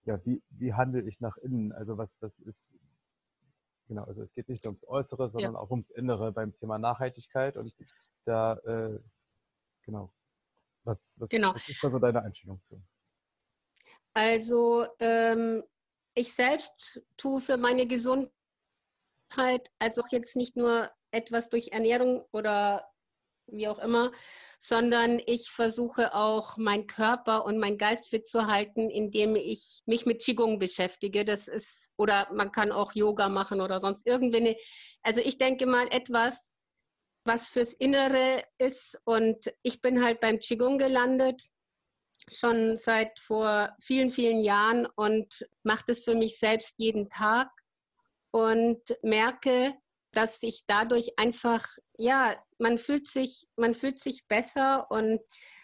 [0.04, 1.72] ja, wie, wie handle ich nach innen?
[1.72, 2.66] Also was das ist,
[3.86, 7.56] genau, also es geht nicht nur ums Äußere, sondern auch ums Innere beim Thema Nachhaltigkeit
[7.56, 7.74] und
[8.24, 8.98] da, äh,
[9.82, 10.12] genau,
[10.84, 11.54] was, was, Genau.
[11.54, 12.82] was ist da so deine Einstellung zu?
[14.14, 15.62] Also ähm,
[16.14, 18.32] ich selbst tue für meine Gesundheit,
[19.78, 22.88] also jetzt nicht nur etwas durch Ernährung oder
[23.46, 24.12] wie auch immer,
[24.60, 30.06] sondern ich versuche auch meinen Körper und meinen Geist fit zu halten, indem ich mich
[30.06, 31.24] mit Qigong beschäftige.
[31.24, 34.56] Das ist, oder man kann auch Yoga machen oder sonst irgendwie eine,
[35.02, 36.50] also ich denke mal etwas,
[37.24, 41.42] was fürs Innere ist und ich bin halt beim Qigong gelandet
[42.30, 47.48] schon seit vor vielen, vielen Jahren und mache das für mich selbst jeden Tag
[48.30, 49.74] und merke,
[50.12, 55.20] dass ich dadurch einfach, ja, man fühlt sich, man fühlt sich besser und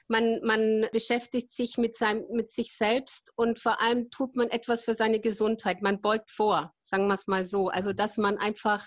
[0.08, 4.84] man, man beschäftigt sich mit, seinem, mit sich selbst und vor allem tut man etwas
[4.84, 5.82] für seine Gesundheit.
[5.82, 7.68] Man beugt vor, sagen wir es mal so.
[7.68, 8.84] Also, dass man einfach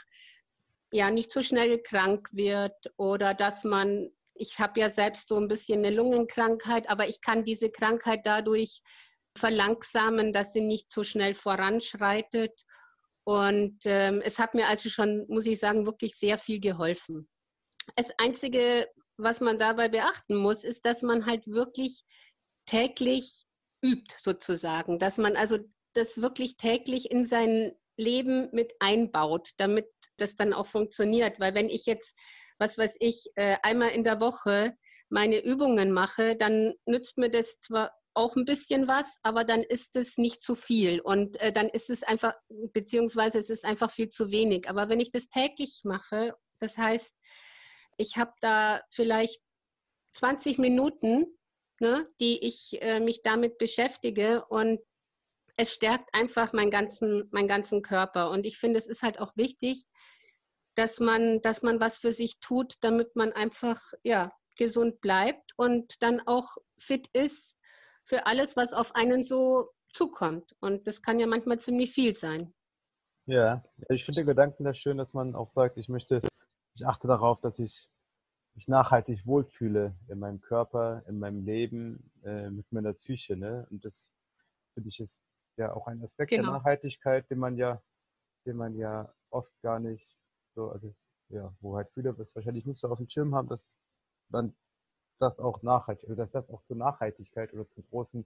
[0.91, 5.47] ja nicht so schnell krank wird oder dass man ich habe ja selbst so ein
[5.47, 8.81] bisschen eine Lungenkrankheit, aber ich kann diese Krankheit dadurch
[9.37, 12.65] verlangsamen, dass sie nicht so schnell voranschreitet.
[13.23, 17.29] Und ähm, es hat mir also schon, muss ich sagen, wirklich sehr viel geholfen.
[17.95, 22.03] Das Einzige, was man dabei beachten muss, ist, dass man halt wirklich
[22.65, 23.43] täglich
[23.83, 24.99] übt, sozusagen.
[24.99, 25.59] Dass man also
[25.93, 31.39] das wirklich täglich in sein Leben mit einbaut, damit das dann auch funktioniert.
[31.39, 32.17] Weil wenn ich jetzt
[32.61, 34.77] was weiß ich, äh, einmal in der Woche
[35.09, 39.95] meine Übungen mache, dann nützt mir das zwar auch ein bisschen was, aber dann ist
[39.95, 44.09] es nicht zu viel und äh, dann ist es einfach, beziehungsweise es ist einfach viel
[44.09, 44.69] zu wenig.
[44.69, 47.15] Aber wenn ich das täglich mache, das heißt,
[47.97, 49.41] ich habe da vielleicht
[50.13, 51.25] 20 Minuten,
[51.79, 54.79] ne, die ich äh, mich damit beschäftige und
[55.57, 58.29] es stärkt einfach meinen ganzen, meinen ganzen Körper.
[58.29, 59.83] Und ich finde, es ist halt auch wichtig,
[60.75, 66.01] dass man, dass man was für sich tut, damit man einfach ja, gesund bleibt und
[66.01, 67.55] dann auch fit ist
[68.11, 70.53] für alles, was auf einen so zukommt.
[70.59, 72.53] Und das kann ja manchmal ziemlich viel sein.
[73.25, 76.19] Ja, ich finde den Gedanken da schön, dass man auch sagt, ich möchte,
[76.75, 77.87] ich achte darauf, dass ich
[78.53, 83.37] mich nachhaltig wohlfühle in meinem Körper, in meinem Leben, äh, mit meiner Psyche.
[83.37, 83.65] Ne?
[83.71, 84.11] Und das
[84.73, 85.23] finde ich ist
[85.55, 86.49] ja auch ein Aspekt Genau.
[86.49, 87.81] der Nachhaltigkeit, den man ja,
[88.45, 90.17] den man ja oft gar nicht
[90.53, 90.93] so, also
[91.29, 93.73] ja, wo halt viele das wahrscheinlich nicht so auf dem Schirm haben, dass
[94.27, 94.53] dann
[95.21, 98.25] das auch nachhaltig, also dass das auch zur Nachhaltigkeit oder zum großen,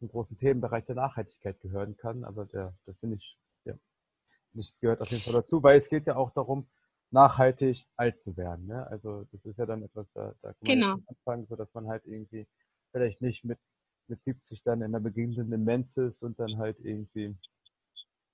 [0.00, 2.24] zum großen Themenbereich der Nachhaltigkeit gehören kann.
[2.24, 3.74] Aber der, das finde ich, ja,
[4.54, 6.68] das gehört auf jeden Fall dazu, weil es geht ja auch darum,
[7.10, 8.66] nachhaltig alt zu werden.
[8.66, 8.86] Ne?
[8.88, 11.00] Also das ist ja dann etwas, da, da kann man Genau.
[11.06, 12.46] anfangen, so dass man halt irgendwie
[12.92, 13.58] vielleicht nicht mit,
[14.08, 17.36] mit 70 dann in der beginnenden Demenz ist und dann halt irgendwie,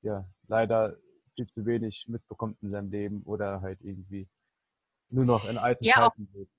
[0.02, 0.96] ja, leider
[1.34, 4.28] viel zu wenig mitbekommt in seinem Leben oder halt irgendwie
[5.10, 6.52] nur noch in alten Ja, Zeiten lebt.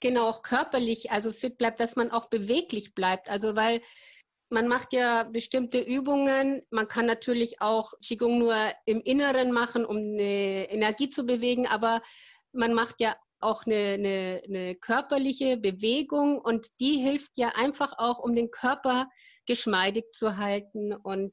[0.00, 3.30] Genau, auch körperlich, also fit bleibt, dass man auch beweglich bleibt.
[3.30, 3.80] Also weil
[4.50, 6.62] man macht ja bestimmte Übungen.
[6.70, 12.02] Man kann natürlich auch Qigong nur im Inneren machen, um eine Energie zu bewegen, aber
[12.52, 18.18] man macht ja auch eine, eine, eine körperliche Bewegung und die hilft ja einfach auch,
[18.18, 19.08] um den Körper
[19.46, 21.32] geschmeidig zu halten und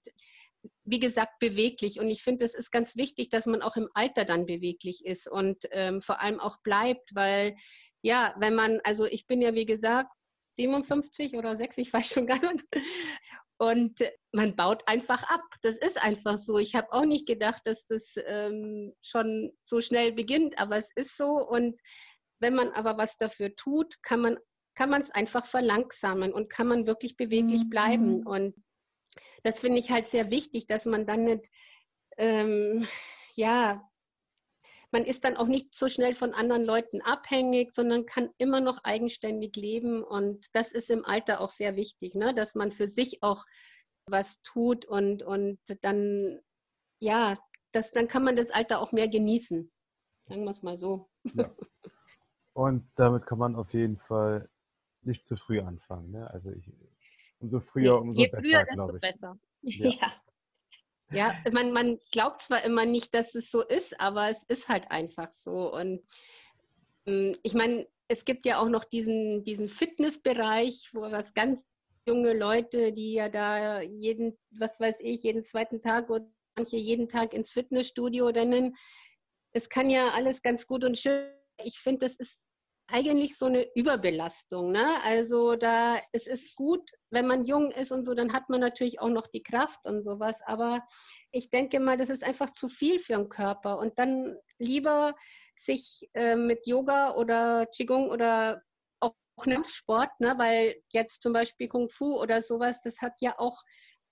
[0.85, 1.99] wie gesagt, beweglich.
[1.99, 5.29] Und ich finde, es ist ganz wichtig, dass man auch im Alter dann beweglich ist
[5.29, 7.55] und ähm, vor allem auch bleibt, weil
[8.03, 10.11] ja, wenn man, also ich bin ja wie gesagt
[10.57, 12.65] 57 oder 6, ich weiß schon gar nicht.
[13.57, 13.99] Und
[14.33, 15.43] man baut einfach ab.
[15.61, 16.57] Das ist einfach so.
[16.57, 21.15] Ich habe auch nicht gedacht, dass das ähm, schon so schnell beginnt, aber es ist
[21.15, 21.29] so.
[21.47, 21.79] Und
[22.39, 24.37] wenn man aber was dafür tut, kann man
[24.75, 28.25] kann man es einfach verlangsamen und kann man wirklich beweglich bleiben.
[28.25, 28.55] Und
[29.43, 31.49] das finde ich halt sehr wichtig, dass man dann nicht,
[32.17, 32.87] ähm,
[33.35, 33.87] ja,
[34.93, 38.83] man ist dann auch nicht so schnell von anderen Leuten abhängig, sondern kann immer noch
[38.83, 40.03] eigenständig leben.
[40.03, 42.33] Und das ist im Alter auch sehr wichtig, ne?
[42.33, 43.43] dass man für sich auch
[44.05, 46.39] was tut und, und dann,
[46.99, 47.37] ja,
[47.71, 49.71] das, dann kann man das Alter auch mehr genießen.
[50.21, 51.09] Sagen wir es mal so.
[51.33, 51.53] Ja.
[52.53, 54.47] Und damit kann man auf jeden Fall
[55.01, 56.11] nicht zu früh anfangen.
[56.11, 56.29] Ne?
[56.29, 56.71] Also ich,
[57.39, 59.39] umso früher, umso Je besser, früher, desto besser.
[59.61, 59.89] Ja.
[59.99, 60.13] Ja.
[61.11, 64.89] Ja, man, man glaubt zwar immer nicht, dass es so ist, aber es ist halt
[64.89, 65.71] einfach so.
[65.73, 66.01] Und
[67.05, 71.63] ähm, ich meine, es gibt ja auch noch diesen, diesen Fitnessbereich, wo was ganz
[72.07, 77.07] junge Leute, die ja da jeden, was weiß ich, jeden zweiten Tag oder manche jeden
[77.07, 78.75] Tag ins Fitnessstudio rennen.
[79.51, 81.29] Es kann ja alles ganz gut und schön.
[81.63, 82.47] Ich finde, das ist
[82.87, 84.71] eigentlich so eine Überbelastung.
[84.71, 85.01] Ne?
[85.03, 88.99] Also da es ist gut, wenn man jung ist und so, dann hat man natürlich
[88.99, 90.41] auch noch die Kraft und sowas.
[90.45, 90.85] Aber
[91.31, 93.79] ich denke mal, das ist einfach zu viel für den Körper.
[93.79, 95.15] Und dann lieber
[95.55, 98.61] sich äh, mit Yoga oder Qigong oder
[98.99, 100.35] auch Kampfsport, ne?
[100.37, 103.63] weil jetzt zum Beispiel Kung Fu oder sowas, das hat ja auch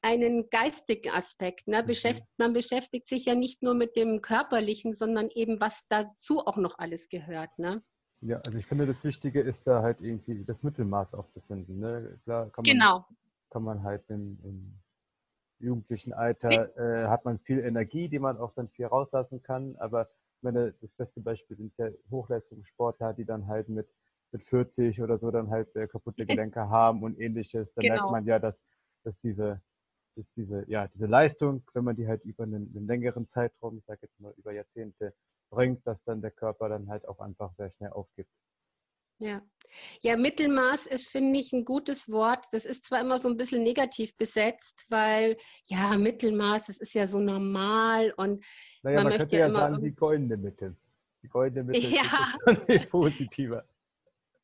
[0.01, 1.67] einen geistigen Aspekt.
[1.67, 1.83] Ne?
[1.83, 6.57] Beschäft, man beschäftigt sich ja nicht nur mit dem Körperlichen, sondern eben, was dazu auch
[6.57, 7.57] noch alles gehört.
[7.59, 7.83] Ne?
[8.21, 11.79] Ja, also ich finde, das Wichtige ist da halt irgendwie das Mittelmaß auch zu finden.
[11.79, 12.19] Ne?
[12.23, 13.05] Klar kann man, Genau.
[13.49, 14.79] kann man halt im, im
[15.59, 19.75] jugendlichen Alter, äh, hat man viel Energie, die man auch dann viel rauslassen kann.
[19.77, 20.03] Aber
[20.37, 23.87] ich meine, das beste Beispiel sind ja Hochleistungssportler, die dann halt mit,
[24.31, 27.73] mit 40 oder so dann halt äh, kaputte Gelenke haben und ähnliches.
[27.73, 28.11] Da merkt Genau.
[28.11, 28.61] man ja, dass,
[29.03, 29.61] dass diese
[30.17, 33.85] dass diese, ja, diese Leistung, wenn man die halt über einen, einen längeren Zeitraum, ich
[33.85, 35.13] sage jetzt mal über Jahrzehnte,
[35.51, 38.31] bringt, dass dann der Körper dann halt auch einfach sehr schnell aufgibt.
[39.19, 39.43] Ja.
[40.01, 42.45] ja, Mittelmaß ist, finde ich, ein gutes Wort.
[42.53, 47.07] Das ist zwar immer so ein bisschen negativ besetzt, weil ja, Mittelmaß, das ist ja
[47.07, 48.43] so normal und
[48.81, 50.75] Naja, Man man, möchte könnte ja ja immer sagen, die goldene Mitte.
[51.21, 52.35] Die goldene Mitte Ja.
[52.67, 53.63] ist positiver.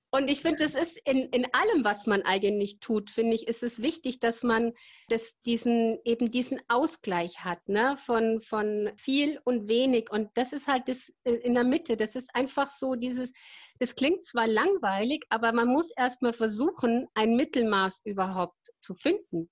[0.10, 3.62] Und ich finde, es ist in, in allem, was man eigentlich tut, finde ich, ist
[3.62, 4.72] es wichtig, dass man
[5.10, 7.97] das, diesen, eben diesen Ausgleich hat, ne?
[7.97, 10.10] von, von viel und wenig.
[10.10, 11.97] Und das ist halt das äh, in der Mitte.
[11.97, 13.34] Das ist einfach so dieses,
[13.80, 19.49] das klingt zwar langweilig, aber man muss erstmal versuchen, ein Mittelmaß überhaupt zu finden.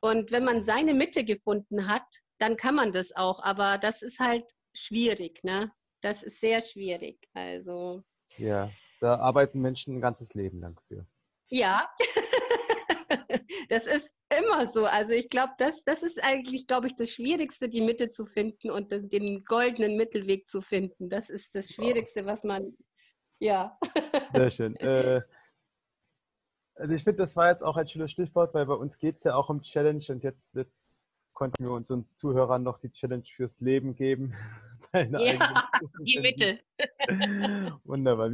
[0.00, 2.06] Und wenn man seine Mitte gefunden hat,
[2.38, 3.42] dann kann man das auch.
[3.42, 4.44] Aber das ist halt
[4.74, 5.72] schwierig, ne?
[6.02, 7.18] Das ist sehr schwierig.
[7.32, 8.02] Also.
[8.36, 8.70] Ja,
[9.00, 11.06] da arbeiten Menschen ein ganzes Leben lang für.
[11.48, 11.88] Ja,
[13.68, 14.84] das ist immer so.
[14.84, 18.70] Also ich glaube, das, das ist eigentlich, glaube ich, das Schwierigste, die Mitte zu finden
[18.70, 21.08] und den, den goldenen Mittelweg zu finden.
[21.08, 22.76] Das ist das Schwierigste, was man,
[23.38, 23.78] ja.
[24.34, 24.76] Sehr schön.
[24.76, 25.22] Äh,
[26.74, 29.24] also ich finde, das war jetzt auch ein schönes Stichwort, weil bei uns geht es
[29.24, 30.90] ja auch um Challenge und jetzt, jetzt
[31.32, 34.34] konnten wir unseren Zuhörern noch die Challenge fürs Leben geben.
[34.92, 35.68] Ja,
[36.06, 36.20] Die.
[36.20, 36.60] Mitte.
[37.84, 38.30] Wunderbar.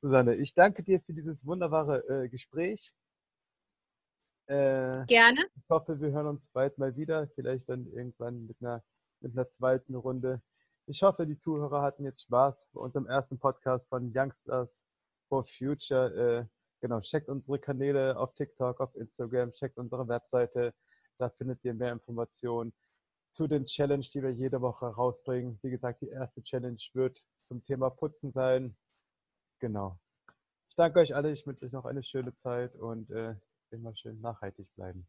[0.00, 2.94] Susanne, ich danke dir für dieses wunderbare äh, Gespräch.
[4.46, 5.46] Äh, Gerne.
[5.54, 8.82] ich hoffe, wir hören uns bald mal wieder, vielleicht dann irgendwann mit einer,
[9.20, 10.42] mit einer zweiten Runde.
[10.86, 14.74] Ich hoffe, die Zuhörer hatten jetzt Spaß bei unserem ersten Podcast von Youngsters
[15.28, 16.14] for Future.
[16.14, 16.44] Äh,
[16.80, 20.74] genau, checkt unsere Kanäle auf TikTok, auf Instagram, checkt unsere Webseite.
[21.18, 22.72] Da findet ihr mehr Informationen
[23.30, 25.58] zu den Challenge, die wir jede Woche rausbringen.
[25.62, 28.76] Wie gesagt, die erste Challenge wird zum Thema Putzen sein.
[29.58, 29.98] Genau.
[30.68, 31.32] Ich danke euch alle.
[31.32, 33.34] Ich wünsche euch noch eine schöne Zeit und äh,
[33.70, 35.08] immer schön nachhaltig bleiben.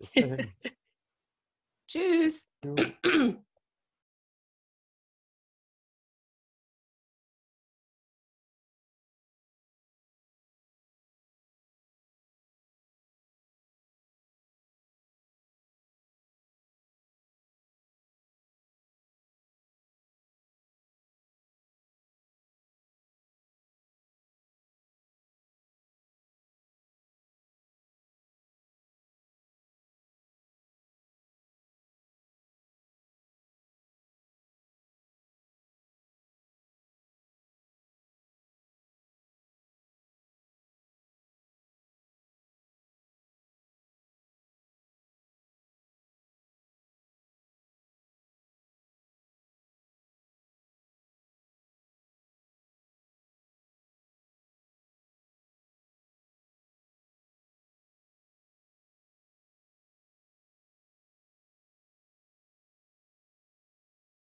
[0.00, 0.52] Bis dahin.
[1.86, 2.44] Tschüss.
[2.60, 2.92] Tschüss.